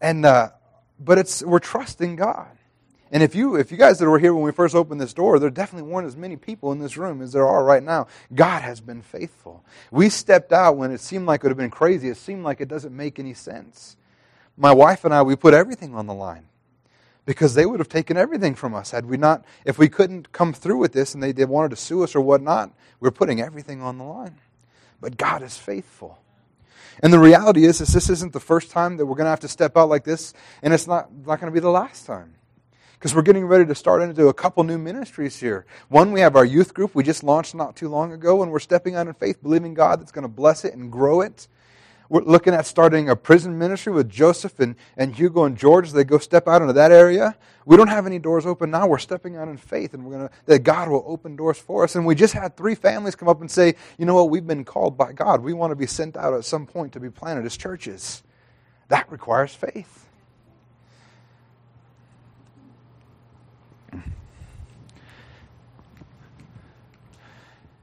[0.00, 0.50] And, uh,
[0.98, 2.50] but it's, we're trusting God.
[3.12, 5.38] And if you, if you guys that were here when we first opened this door,
[5.38, 8.06] there definitely weren't as many people in this room as there are right now.
[8.34, 9.62] God has been faithful.
[9.90, 12.08] We stepped out when it seemed like it would have been crazy.
[12.08, 13.98] It seemed like it doesn't make any sense.
[14.56, 16.46] My wife and I, we put everything on the line
[17.26, 20.54] because they would have taken everything from us had we not, if we couldn't come
[20.54, 23.82] through with this and they, they wanted to sue us or whatnot, we're putting everything
[23.82, 24.38] on the line.
[25.02, 26.18] But God is faithful.
[27.02, 29.40] And the reality is, is this isn't the first time that we're going to have
[29.40, 32.34] to step out like this, and it's not, not going to be the last time
[33.02, 35.66] because we're getting ready to start into a couple new ministries here.
[35.88, 38.60] One, we have our youth group we just launched not too long ago, and we're
[38.60, 41.48] stepping out in faith, believing God that's going to bless it and grow it.
[42.08, 45.90] We're looking at starting a prison ministry with Joseph and, and Hugo and George.
[45.90, 47.36] They go step out into that area.
[47.66, 48.86] We don't have any doors open now.
[48.86, 51.96] We're stepping out in faith, and we're to that God will open doors for us.
[51.96, 54.64] And we just had three families come up and say, you know what, we've been
[54.64, 55.42] called by God.
[55.42, 58.22] We want to be sent out at some point to be planted as churches.
[58.86, 60.06] That requires faith.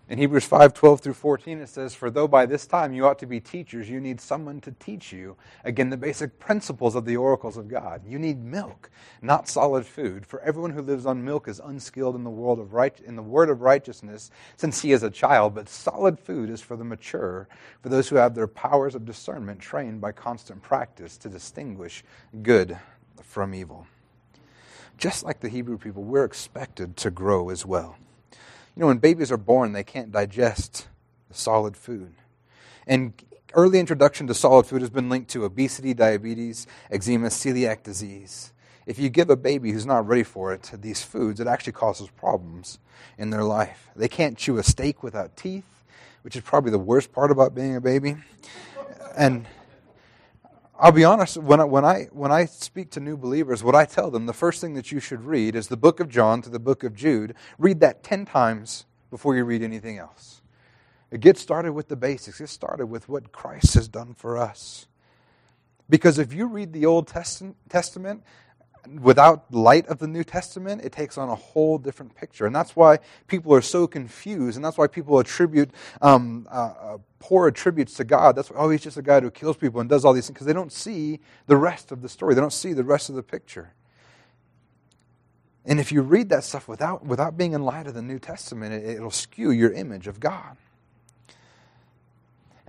[0.09, 3.19] In Hebrews 5 12 through 14, it says, For though by this time you ought
[3.19, 7.15] to be teachers, you need someone to teach you, again, the basic principles of the
[7.15, 8.01] oracles of God.
[8.07, 8.89] You need milk,
[9.21, 10.25] not solid food.
[10.25, 13.21] For everyone who lives on milk is unskilled in the, world of right, in the
[13.21, 15.53] word of righteousness, since he is a child.
[15.53, 17.47] But solid food is for the mature,
[17.83, 22.03] for those who have their powers of discernment trained by constant practice to distinguish
[22.41, 22.79] good
[23.21, 23.85] from evil.
[24.97, 27.95] Just like the Hebrew people, we're expected to grow as well.
[28.79, 30.87] You know, when babies are born, they can't digest
[31.31, 32.13] solid food.
[32.87, 33.11] And
[33.53, 38.53] early introduction to solid food has been linked to obesity, diabetes, eczema, celiac disease.
[38.85, 42.07] If you give a baby who's not ready for it these foods, it actually causes
[42.11, 42.79] problems
[43.17, 43.89] in their life.
[43.97, 45.83] They can't chew a steak without teeth,
[46.21, 48.15] which is probably the worst part about being a baby.
[49.17, 49.45] And
[50.81, 53.83] I'll be honest, when I, when, I, when I speak to new believers, what I
[53.83, 56.49] tell them, the first thing that you should read is the book of John to
[56.49, 57.35] the book of Jude.
[57.57, 60.41] Read that 10 times before you read anything else.
[61.19, 62.39] Get started with the basics.
[62.39, 64.87] Get started with what Christ has done for us.
[65.89, 68.23] Because if you read the Old Testament
[69.01, 72.45] without light of the New Testament, it takes on a whole different picture.
[72.45, 76.97] And that's why people are so confused, and that's why people attribute um, uh, uh,
[77.19, 78.35] poor attributes to God.
[78.35, 80.35] That's why, oh, he's just a guy who kills people and does all these things,
[80.35, 82.35] because they don't see the rest of the story.
[82.35, 83.73] They don't see the rest of the picture.
[85.65, 88.73] And if you read that stuff without, without being in light of the New Testament,
[88.73, 90.57] it, it'll skew your image of God.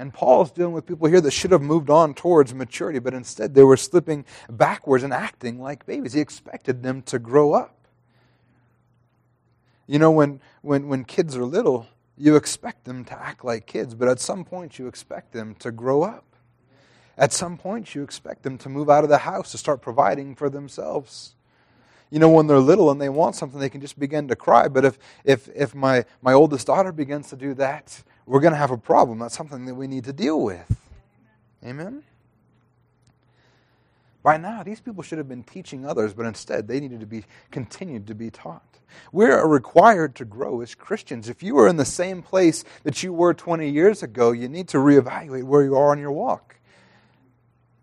[0.00, 3.52] And Paul's dealing with people here that should have moved on towards maturity, but instead
[3.52, 6.14] they were slipping backwards and acting like babies.
[6.14, 7.76] He expected them to grow up.
[9.86, 11.86] You know, when, when, when kids are little,
[12.16, 15.70] you expect them to act like kids, but at some point you expect them to
[15.70, 16.24] grow up.
[17.18, 20.34] At some point you expect them to move out of the house to start providing
[20.34, 21.34] for themselves.
[22.08, 24.68] You know, when they're little and they want something, they can just begin to cry.
[24.68, 28.58] But if, if, if my, my oldest daughter begins to do that, we're going to
[28.58, 29.18] have a problem.
[29.18, 30.80] That's something that we need to deal with.
[31.64, 32.02] Amen?
[34.22, 37.24] By now, these people should have been teaching others, but instead they needed to be
[37.50, 38.62] continued to be taught.
[39.12, 41.28] We're required to grow as Christians.
[41.28, 44.68] If you are in the same place that you were 20 years ago, you need
[44.68, 46.56] to reevaluate where you are on your walk.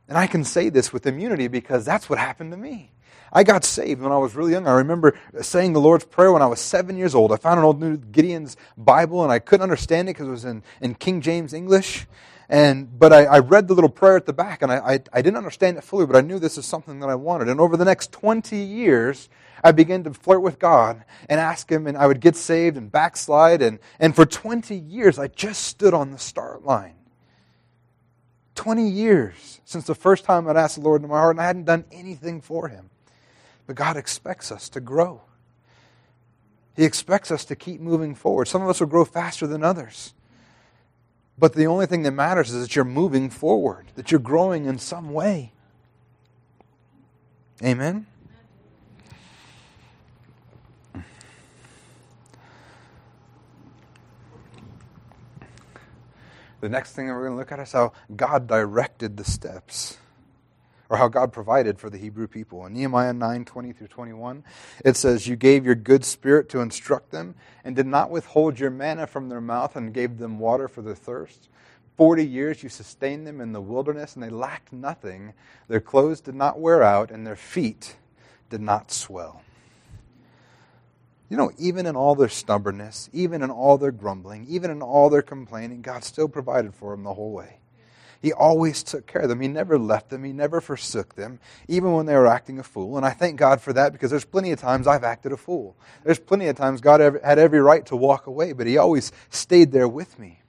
[0.08, 2.92] And I can say this with immunity because that's what happened to me.
[3.32, 4.68] I got saved when I was really young.
[4.68, 7.32] I remember saying the Lord's Prayer when I was seven years old.
[7.32, 10.46] I found an old New Gideon's Bible and I couldn't understand it because it was
[10.46, 12.08] in, in King James English.
[12.50, 15.22] And, but I, I read the little prayer at the back and I, I, I
[15.22, 17.50] didn't understand it fully, but I knew this is something that I wanted.
[17.50, 19.28] And over the next 20 years,
[19.64, 22.92] I began to flirt with God and ask Him, and I would get saved and
[22.92, 23.62] backslide.
[23.62, 26.94] And, and for 20 years, I just stood on the start line.
[28.56, 31.46] 20 years since the first time I'd asked the Lord into my heart, and I
[31.46, 32.90] hadn't done anything for Him.
[33.68, 35.22] But God expects us to grow.
[36.76, 38.48] He expects us to keep moving forward.
[38.48, 40.14] Some of us will grow faster than others.
[41.38, 44.80] But the only thing that matters is that you're moving forward, that you're growing in
[44.80, 45.52] some way.
[47.64, 48.08] Amen?
[56.60, 59.98] The next thing that we're going to look at is how God directed the steps
[60.90, 62.66] or how God provided for the Hebrew people.
[62.66, 64.44] In Nehemiah 9 20 through 21,
[64.86, 68.70] it says, You gave your good spirit to instruct them, and did not withhold your
[68.70, 71.50] manna from their mouth, and gave them water for their thirst.
[71.98, 75.34] Forty years you sustained them in the wilderness, and they lacked nothing.
[75.68, 77.96] Their clothes did not wear out, and their feet
[78.50, 79.42] did not swell.
[81.30, 85.10] You know, even in all their stubbornness, even in all their grumbling, even in all
[85.10, 87.58] their complaining, God still provided for them the whole way.
[88.28, 89.40] He always took care of them.
[89.40, 90.26] He never left them.
[90.26, 92.98] He never forsook them, even when they were acting a fool.
[92.98, 95.78] And I thank God for that because there's plenty of times I've acted a fool.
[96.04, 99.72] There's plenty of times God had every right to walk away, but He always stayed
[99.72, 100.42] there with me.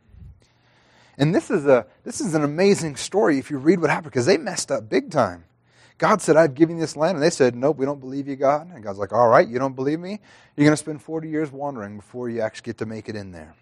[1.16, 4.26] And this is, a, this is an amazing story if you read what happened because
[4.26, 5.44] they messed up big time.
[5.98, 7.14] God said, I've given you this land.
[7.14, 8.74] And they said, Nope, we don't believe you, God.
[8.74, 10.18] And God's like, All right, you don't believe me?
[10.56, 13.30] You're going to spend 40 years wandering before you actually get to make it in
[13.30, 13.54] there.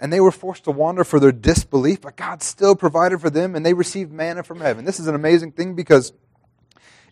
[0.00, 3.54] And they were forced to wander for their disbelief, but God still provided for them
[3.54, 4.84] and they received manna from heaven.
[4.86, 6.12] This is an amazing thing because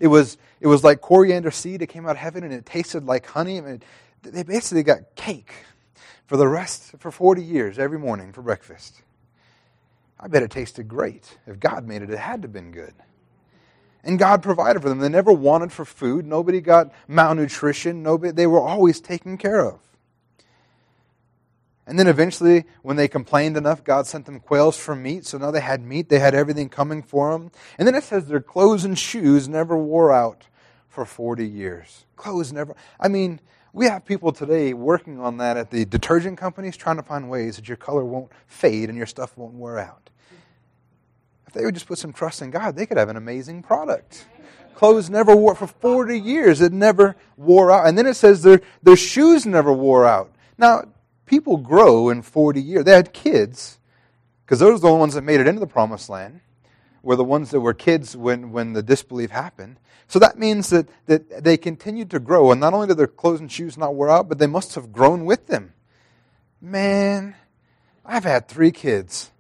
[0.01, 1.83] it was, it was like coriander seed.
[1.83, 3.59] It came out of heaven and it tasted like honey.
[3.59, 3.83] I mean,
[4.23, 5.53] they basically got cake
[6.27, 9.03] for the rest, for 40 years, every morning for breakfast.
[10.21, 11.39] I bet it tasted great.
[11.47, 12.95] If God made it, it had to have been good.
[14.03, 14.99] And God provided for them.
[14.99, 16.27] They never wanted for food.
[16.27, 18.03] Nobody got malnutrition.
[18.03, 19.81] Nobody, they were always taken care of.
[21.89, 25.25] And then eventually, when they complained enough, God sent them quails for meat.
[25.25, 26.11] So now they had meat.
[26.11, 27.51] They had everything coming for them.
[27.79, 30.49] And then it says their clothes and shoes never wore out
[30.91, 32.05] for 40 years.
[32.15, 32.77] Clothes never.
[33.01, 33.41] I mean,
[33.73, 37.57] we have people today working on that at the detergent companies trying to find ways
[37.57, 40.11] that your color won't fade and your stuff won't wear out.
[41.47, 44.27] If they would just put some trust in God, they could have an amazing product.
[44.75, 46.61] Clothes never wore for 40 years.
[46.61, 47.87] It never wore out.
[47.87, 50.31] And then it says their, their shoes never wore out.
[50.59, 50.85] Now,
[51.29, 52.85] people grow in 40 years.
[52.85, 53.79] They had kids,
[54.45, 56.41] because those are the only ones that made it into the promised land,
[57.03, 59.79] were the ones that were kids when, when the disbelief happened.
[60.09, 63.41] So that means that, that they continued to grow, and not only did their clothes
[63.41, 65.75] and shoes not wear out, but they must have grown with them.
[66.61, 67.37] Man,
[68.05, 69.31] I've had three kids,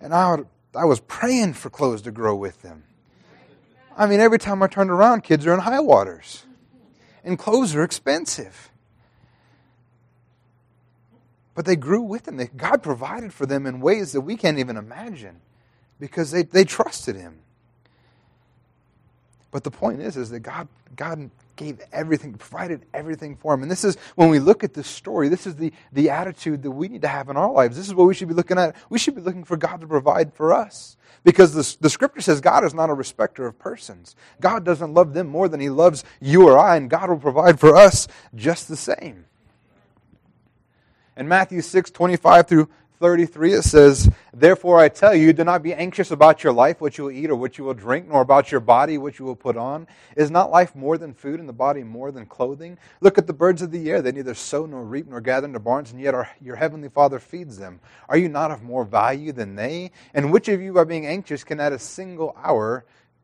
[0.00, 0.38] and I,
[0.74, 2.84] I was praying for clothes to grow with them.
[3.96, 6.44] I mean, every time I turned around, kids are in high waters,
[7.22, 8.70] and clothes are expensive.
[11.56, 12.36] But they grew with him.
[12.36, 15.40] They, God provided for them in ways that we can't even imagine
[15.98, 17.38] because they, they trusted Him.
[19.50, 23.62] But the point is, is that God, God gave everything, provided everything for him.
[23.62, 26.70] And this is, when we look at this story, this is the, the attitude that
[26.70, 27.74] we need to have in our lives.
[27.74, 28.76] This is what we should be looking at.
[28.90, 30.98] We should be looking for God to provide for us.
[31.24, 34.14] Because the, the scripture says God is not a respecter of persons.
[34.42, 37.58] God doesn't love them more than he loves you or I, and God will provide
[37.58, 39.24] for us just the same.
[41.16, 42.68] In Matthew 6, 25 through
[43.00, 46.98] 33, it says, Therefore I tell you, do not be anxious about your life, what
[46.98, 49.34] you will eat or what you will drink, nor about your body, what you will
[49.34, 49.86] put on.
[50.14, 52.76] Is not life more than food, and the body more than clothing?
[53.00, 54.02] Look at the birds of the air.
[54.02, 57.18] They neither sow nor reap nor gather into barns, and yet our, your heavenly Father
[57.18, 57.80] feeds them.
[58.10, 59.92] Are you not of more value than they?
[60.12, 62.84] And which of you, by being anxious, can add a single hour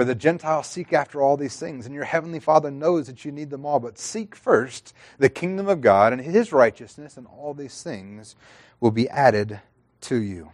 [0.00, 3.30] For the Gentiles seek after all these things, and your heavenly Father knows that you
[3.30, 3.80] need them all.
[3.80, 8.34] But seek first the kingdom of God and his righteousness, and all these things
[8.80, 9.60] will be added
[10.00, 10.52] to you.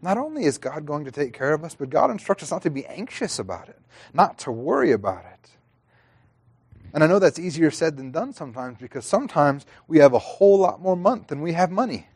[0.00, 2.62] Not only is God going to take care of us, but God instructs us not
[2.62, 3.78] to be anxious about it,
[4.14, 5.50] not to worry about it.
[6.94, 10.58] And I know that's easier said than done sometimes because sometimes we have a whole
[10.60, 12.06] lot more month than we have money.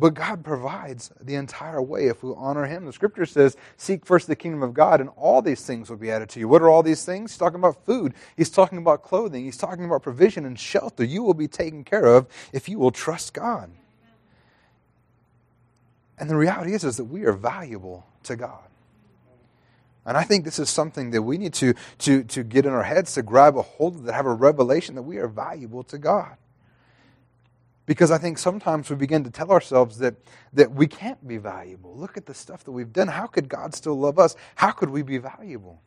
[0.00, 2.86] But God provides the entire way if we honor Him.
[2.86, 6.10] The scripture says, Seek first the kingdom of God, and all these things will be
[6.10, 6.48] added to you.
[6.48, 7.32] What are all these things?
[7.32, 8.14] He's talking about food.
[8.34, 9.44] He's talking about clothing.
[9.44, 11.04] He's talking about provision and shelter.
[11.04, 13.70] You will be taken care of if you will trust God.
[16.18, 18.64] And the reality is, is that we are valuable to God.
[20.06, 22.82] And I think this is something that we need to, to, to get in our
[22.82, 25.98] heads, to grab a hold of, to have a revelation that we are valuable to
[25.98, 26.36] God.
[27.90, 30.14] Because I think sometimes we begin to tell ourselves that,
[30.52, 31.92] that we can't be valuable.
[31.96, 33.08] Look at the stuff that we've done.
[33.08, 34.36] How could God still love us?
[34.54, 35.82] How could we be valuable?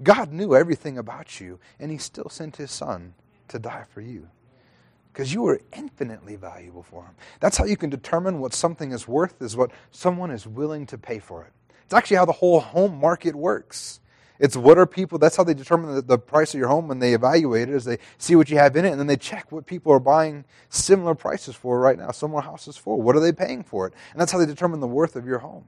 [0.00, 3.12] God knew everything about you, and He still sent His Son
[3.48, 4.28] to die for you.
[5.12, 7.16] Because you are infinitely valuable for Him.
[7.40, 10.96] That's how you can determine what something is worth, is what someone is willing to
[10.96, 11.52] pay for it.
[11.82, 13.98] It's actually how the whole home market works.
[14.38, 17.00] It's what are people, that's how they determine the, the, price of your home when
[17.00, 19.50] they evaluate it, is they see what you have in it, and then they check
[19.50, 23.00] what people are buying similar prices for right now, similar houses for.
[23.00, 23.94] What are they paying for it?
[24.12, 25.64] And that's how they determine the worth of your home.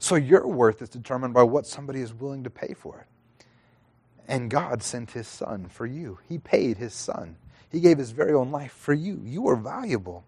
[0.00, 3.06] So your worth is determined by what somebody is willing to pay for it.
[4.26, 6.18] And God sent his son for you.
[6.28, 7.36] He paid his son.
[7.70, 9.20] He gave his very own life for you.
[9.24, 10.24] You are valuable.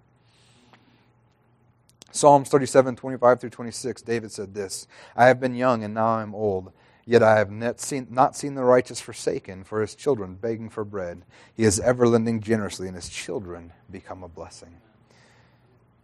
[2.13, 6.23] Psalms 37, 25 through 26, David said this I have been young and now I
[6.23, 6.73] am old,
[7.11, 10.85] yet I have not seen, not seen the righteous forsaken, for his children begging for
[10.85, 11.25] bread.
[11.57, 14.77] He is ever lending generously, and his children become a blessing.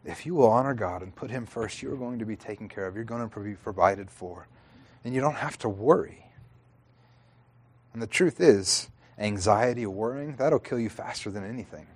[0.05, 2.89] If you will honor God and put him first, you're going to be taken care
[2.89, 2.97] of.
[2.97, 4.49] You're going to be provided for.
[5.05, 6.27] And you don't have to worry.
[7.93, 11.87] And the truth is, anxiety, worrying, that'll kill you faster than anything.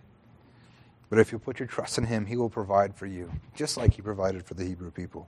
[1.08, 3.94] But if you put your trust in Him, He will provide for you, just like
[3.94, 5.26] He provided for the Hebrew people.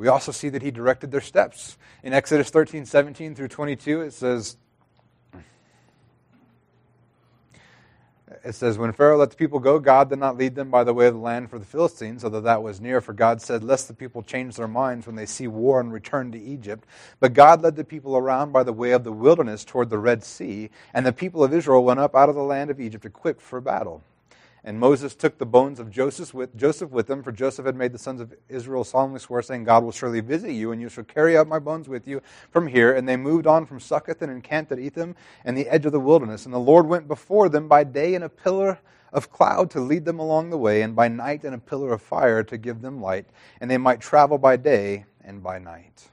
[0.00, 1.76] We also see that He directed their steps.
[2.02, 4.56] In Exodus 13, 17 through 22, it says,
[8.42, 10.94] it says, When Pharaoh let the people go, God did not lead them by the
[10.94, 13.88] way of the land for the Philistines, although that was near, for God said, Lest
[13.88, 16.86] the people change their minds when they see war and return to Egypt.
[17.20, 20.24] But God led the people around by the way of the wilderness toward the Red
[20.24, 23.42] Sea, and the people of Israel went up out of the land of Egypt equipped
[23.42, 24.02] for battle.
[24.62, 27.92] And Moses took the bones of Joseph with, Joseph with him, for Joseph had made
[27.92, 31.04] the sons of Israel solemnly swear, saying, God will surely visit you, and you shall
[31.04, 32.92] carry out my bones with you from here.
[32.92, 36.00] And they moved on from Succoth and encamped at Etham and the edge of the
[36.00, 36.44] wilderness.
[36.44, 38.78] And the Lord went before them by day in a pillar
[39.12, 42.02] of cloud to lead them along the way, and by night in a pillar of
[42.02, 43.26] fire to give them light,
[43.60, 46.10] and they might travel by day and by night.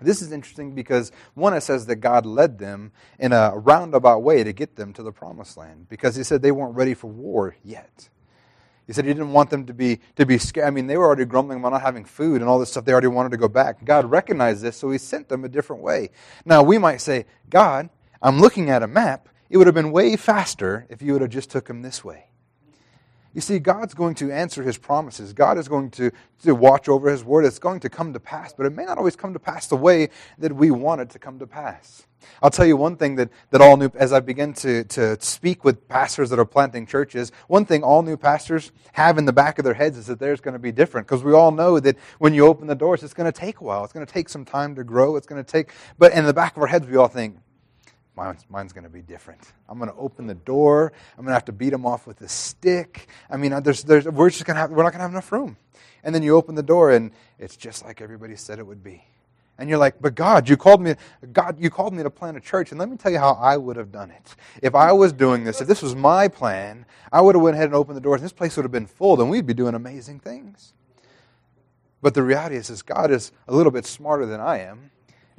[0.00, 4.44] This is interesting because one, it says that God led them in a roundabout way
[4.44, 7.56] to get them to the promised land because he said they weren't ready for war
[7.64, 8.08] yet.
[8.86, 10.66] He said he didn't want them to be, to be scared.
[10.66, 12.84] I mean, they were already grumbling about not having food and all this stuff.
[12.84, 13.84] They already wanted to go back.
[13.84, 16.10] God recognized this, so he sent them a different way.
[16.44, 17.88] Now, we might say, God,
[18.20, 19.28] I'm looking at a map.
[19.48, 22.29] It would have been way faster if you would have just took them this way.
[23.32, 25.32] You see, God's going to answer his promises.
[25.32, 26.10] God is going to,
[26.42, 27.44] to watch over his word.
[27.44, 29.76] It's going to come to pass, but it may not always come to pass the
[29.76, 30.08] way
[30.38, 32.06] that we want it to come to pass.
[32.42, 35.64] I'll tell you one thing that, that all new, as I begin to, to speak
[35.64, 39.58] with pastors that are planting churches, one thing all new pastors have in the back
[39.58, 41.06] of their heads is that there's going to be different.
[41.06, 43.64] Because we all know that when you open the doors, it's going to take a
[43.64, 43.84] while.
[43.84, 45.16] It's going to take some time to grow.
[45.16, 47.36] It's going to take, but in the back of our heads, we all think,
[48.20, 49.40] Mine's, mine's going to be different.
[49.66, 50.92] I'm going to open the door.
[51.16, 53.08] I'm going to have to beat them off with a stick.
[53.30, 55.10] I mean, uh, there's, there's, we're just going to have, we're not going to have
[55.10, 55.56] enough room.
[56.04, 59.02] And then you open the door, and it's just like everybody said it would be.
[59.56, 60.96] And you're like, but God, you called me,
[61.32, 62.72] God, you called me to plant a church.
[62.72, 64.36] And let me tell you how I would have done it.
[64.62, 67.68] If I was doing this, if this was my plan, I would have went ahead
[67.68, 69.74] and opened the doors, and this place would have been full, and we'd be doing
[69.74, 70.74] amazing things.
[72.02, 74.90] But the reality is, is God is a little bit smarter than I am.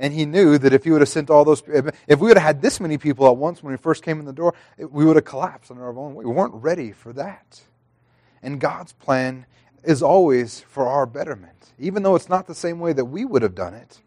[0.02, 2.44] And he knew that if he would have sent all those, if we would have
[2.44, 5.16] had this many people at once when we first came in the door, we would
[5.16, 6.26] have collapsed under our own weight.
[6.26, 7.62] We weren't ready for that.
[8.42, 9.46] And God's plan
[9.84, 11.74] is always for our betterment.
[11.78, 14.02] Even though it's not the same way that we would have done it,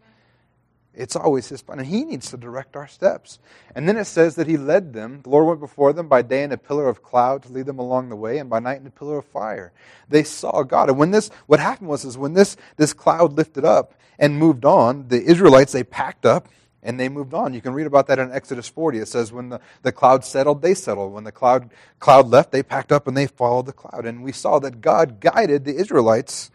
[0.95, 1.79] it's always his plan.
[1.79, 3.39] And he needs to direct our steps.
[3.75, 5.21] And then it says that he led them.
[5.23, 7.79] The Lord went before them by day in a pillar of cloud to lead them
[7.79, 9.71] along the way, and by night in a pillar of fire.
[10.09, 10.89] They saw God.
[10.89, 14.65] And when this, what happened was, is when this, this cloud lifted up and moved
[14.65, 16.47] on, the Israelites, they packed up
[16.85, 17.53] and they moved on.
[17.53, 18.99] You can read about that in Exodus 40.
[18.99, 21.13] It says when the, the cloud settled, they settled.
[21.13, 24.05] When the cloud, cloud left, they packed up and they followed the cloud.
[24.05, 26.51] And we saw that God guided the Israelites,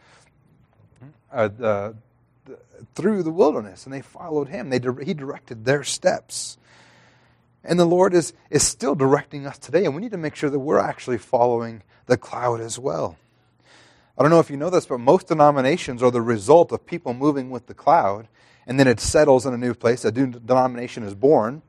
[1.32, 1.96] uh, the,
[2.94, 4.70] through the wilderness, and they followed him.
[4.70, 6.58] They, he directed their steps.
[7.62, 10.50] And the Lord is, is still directing us today, and we need to make sure
[10.50, 13.16] that we're actually following the cloud as well.
[14.18, 17.14] I don't know if you know this, but most denominations are the result of people
[17.14, 18.28] moving with the cloud,
[18.66, 20.04] and then it settles in a new place.
[20.04, 21.62] A new denomination is born,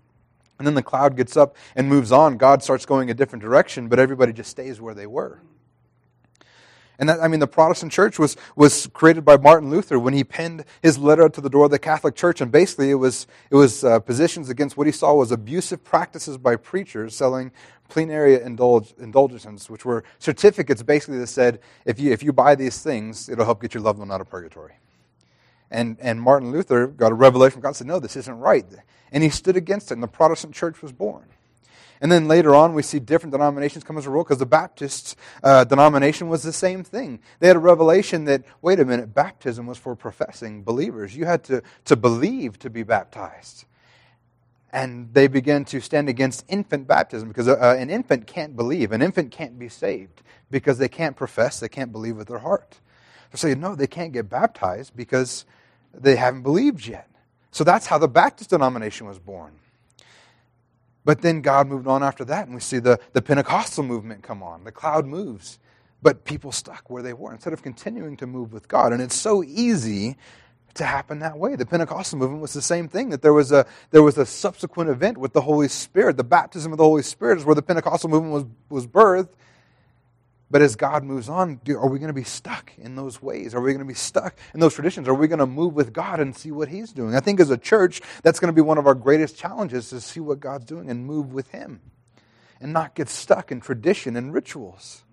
[0.57, 2.37] and then the cloud gets up and moves on.
[2.37, 5.41] God starts going a different direction, but everybody just stays where they were.
[7.01, 10.23] And that, I mean, the Protestant church was, was created by Martin Luther when he
[10.23, 12.41] penned his letter to the door of the Catholic Church.
[12.41, 16.37] And basically, it was, it was uh, positions against what he saw was abusive practices
[16.37, 17.51] by preachers selling
[17.89, 22.83] plenary indulg- indulgences, which were certificates basically that said, if you, if you buy these
[22.83, 24.75] things, it'll help get your loved one out of purgatory.
[25.71, 28.65] And, and Martin Luther got a revelation from God and said, no, this isn't right.
[29.11, 31.25] And he stood against it, and the Protestant church was born.
[32.01, 35.15] And then later on, we see different denominations come as a rule because the Baptist
[35.43, 37.19] uh, denomination was the same thing.
[37.39, 41.15] They had a revelation that, wait a minute, baptism was for professing believers.
[41.15, 43.65] You had to, to believe to be baptized.
[44.73, 48.91] And they began to stand against infant baptism because uh, an infant can't believe.
[48.91, 52.79] An infant can't be saved because they can't profess, they can't believe with their heart.
[53.33, 55.45] So say, no, they can't get baptized because
[55.93, 57.07] they haven't believed yet.
[57.51, 59.53] So that's how the Baptist denomination was born.
[61.03, 64.43] But then God moved on after that, and we see the, the Pentecostal movement come
[64.43, 64.63] on.
[64.63, 65.59] The cloud moves,
[66.01, 68.93] but people stuck where they were instead of continuing to move with God.
[68.93, 70.17] And it's so easy
[70.75, 71.55] to happen that way.
[71.55, 74.89] The Pentecostal movement was the same thing, that there was a, there was a subsequent
[74.89, 76.17] event with the Holy Spirit.
[76.17, 79.29] The baptism of the Holy Spirit is where the Pentecostal movement was, was birthed.
[80.51, 83.55] But as God moves on, are we going to be stuck in those ways?
[83.55, 85.07] Are we going to be stuck in those traditions?
[85.07, 87.15] Are we going to move with God and see what He's doing?
[87.15, 90.01] I think as a church, that's going to be one of our greatest challenges to
[90.01, 91.79] see what God's doing and move with Him
[92.59, 95.05] and not get stuck in tradition and rituals.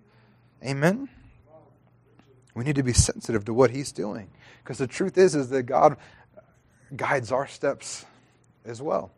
[0.61, 1.07] Amen?
[2.53, 4.29] We need to be sensitive to what He's doing
[4.61, 5.95] because the truth is, is that God
[6.93, 8.05] guides our steps
[8.65, 9.11] as well.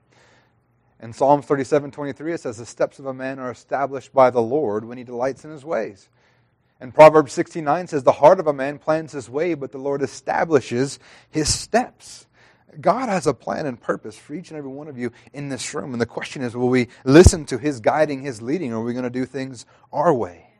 [1.01, 4.41] In Psalms 37 23, it says, The steps of a man are established by the
[4.41, 6.09] Lord when he delights in his ways.
[6.79, 10.03] And Proverbs 69 says, The heart of a man plans his way, but the Lord
[10.03, 10.99] establishes
[11.31, 12.27] his steps.
[12.79, 15.73] God has a plan and purpose for each and every one of you in this
[15.73, 15.91] room.
[15.91, 18.93] And the question is, will we listen to his guiding, his leading, or are we
[18.93, 20.51] going to do things our way?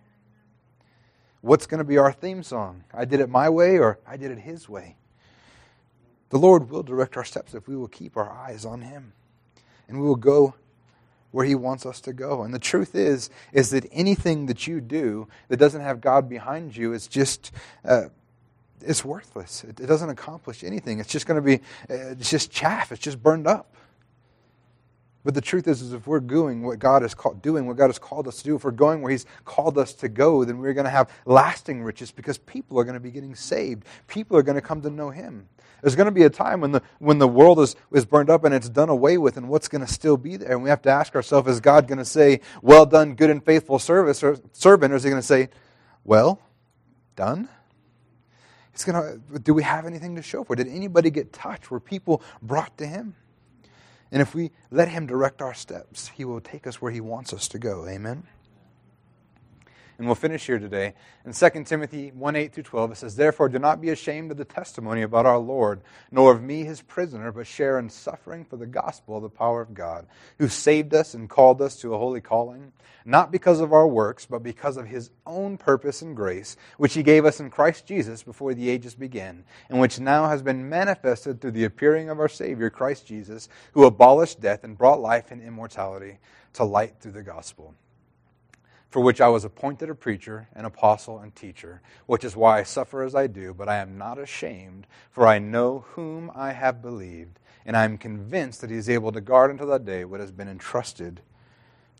[1.42, 2.84] What's going to be our theme song?
[2.94, 4.98] I did it my way, or I did it his way?
[6.30, 9.14] The Lord will direct our steps if we will keep our eyes on him
[9.92, 10.56] and we will go
[11.32, 12.44] where he wants us to go.
[12.44, 16.76] And the truth is, is that anything that you do that doesn't have God behind
[16.76, 17.52] you is just,
[17.86, 18.06] uh,
[18.82, 19.64] it's worthless.
[19.64, 21.00] It, it, doesn't accomplish anything.
[21.00, 22.92] It's just going to be, uh, it's just chaff.
[22.92, 23.76] It's just burned up.
[25.24, 27.88] But the truth is, is if we're doing what God is called, doing what God
[27.88, 30.58] has called us to do, if we're going where He's called us to go, then
[30.58, 33.86] we're going to have lasting riches because people are going to be getting saved.
[34.08, 35.48] People are going to come to know Him.
[35.82, 38.44] There's going to be a time when the, when the world is, is burned up
[38.44, 40.52] and it's done away with, and what's going to still be there?
[40.52, 43.44] And we have to ask ourselves, is God going to say, Well done, good and
[43.44, 45.50] faithful service, or servant, or is He going to say,
[46.04, 46.40] Well,
[47.16, 47.48] done?
[48.72, 50.56] He's going to, do we have anything to show for?
[50.56, 51.70] Did anybody get touched?
[51.70, 53.16] Were people brought to Him?
[54.12, 57.34] And if we let Him direct our steps, He will take us where He wants
[57.34, 57.88] us to go.
[57.88, 58.24] Amen?
[60.02, 60.96] And we'll finish here today.
[61.26, 64.38] In 2 Timothy 1 8 through 12, it says, Therefore, do not be ashamed of
[64.38, 68.58] the testimony about our Lord, nor of me, his prisoner, but share in suffering for
[68.58, 70.08] the gospel of the power of God,
[70.40, 72.72] who saved us and called us to a holy calling,
[73.06, 77.04] not because of our works, but because of his own purpose and grace, which he
[77.04, 81.40] gave us in Christ Jesus before the ages began, and which now has been manifested
[81.40, 85.44] through the appearing of our Savior, Christ Jesus, who abolished death and brought life and
[85.44, 86.18] immortality
[86.54, 87.76] to light through the gospel
[88.92, 92.64] for which I was appointed a preacher, an apostle, and teacher, which is why I
[92.64, 96.82] suffer as I do, but I am not ashamed, for I know whom I have
[96.82, 100.20] believed, and I am convinced that he is able to guard until that day what
[100.20, 101.22] has been entrusted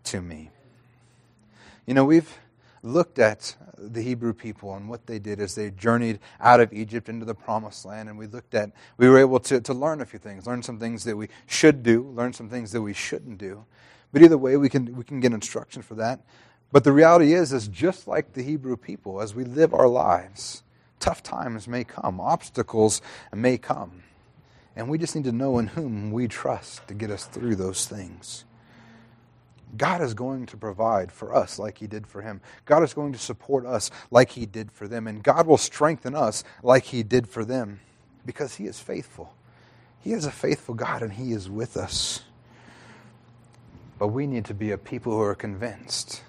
[0.04, 0.52] to me.
[1.86, 2.38] You know, we've
[2.84, 7.08] looked at the Hebrew people and what they did as they journeyed out of Egypt
[7.08, 10.06] into the promised land, and we looked at, we were able to, to learn a
[10.06, 13.38] few things, learn some things that we should do, learn some things that we shouldn't
[13.38, 13.64] do.
[14.12, 16.20] But either way, we can, we can get instruction for that.
[16.72, 20.64] But the reality is, is just like the Hebrew people, as we live our lives,
[21.00, 23.02] tough times may come, obstacles
[23.34, 24.04] may come.
[24.76, 27.86] And we just need to know in whom we trust to get us through those
[27.86, 28.46] things.
[29.78, 32.42] God is going to provide for us like He did for Him.
[32.66, 35.08] God is going to support us like He did for them.
[35.08, 37.82] And God will strengthen us like He did for them
[38.26, 39.34] because He is faithful.
[40.00, 42.22] He is a faithful God and He is with us.
[44.00, 46.24] But we need to be a people who are convinced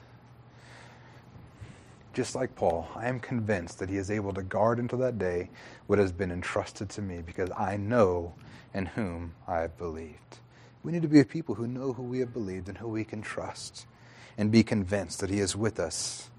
[2.13, 5.51] just like Paul, I am convinced that he is able to guard until that day
[5.87, 8.35] what has been entrusted to me because I know
[8.75, 10.39] in whom I have believed.
[10.83, 13.05] We need to be a people who know who we have believed and who we
[13.05, 13.87] can trust
[14.37, 16.31] and be convinced that he is with us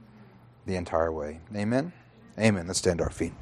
[0.66, 1.40] the entire way.
[1.56, 1.94] Amen?
[2.38, 2.68] Amen.
[2.68, 3.34] Let's stand our feet.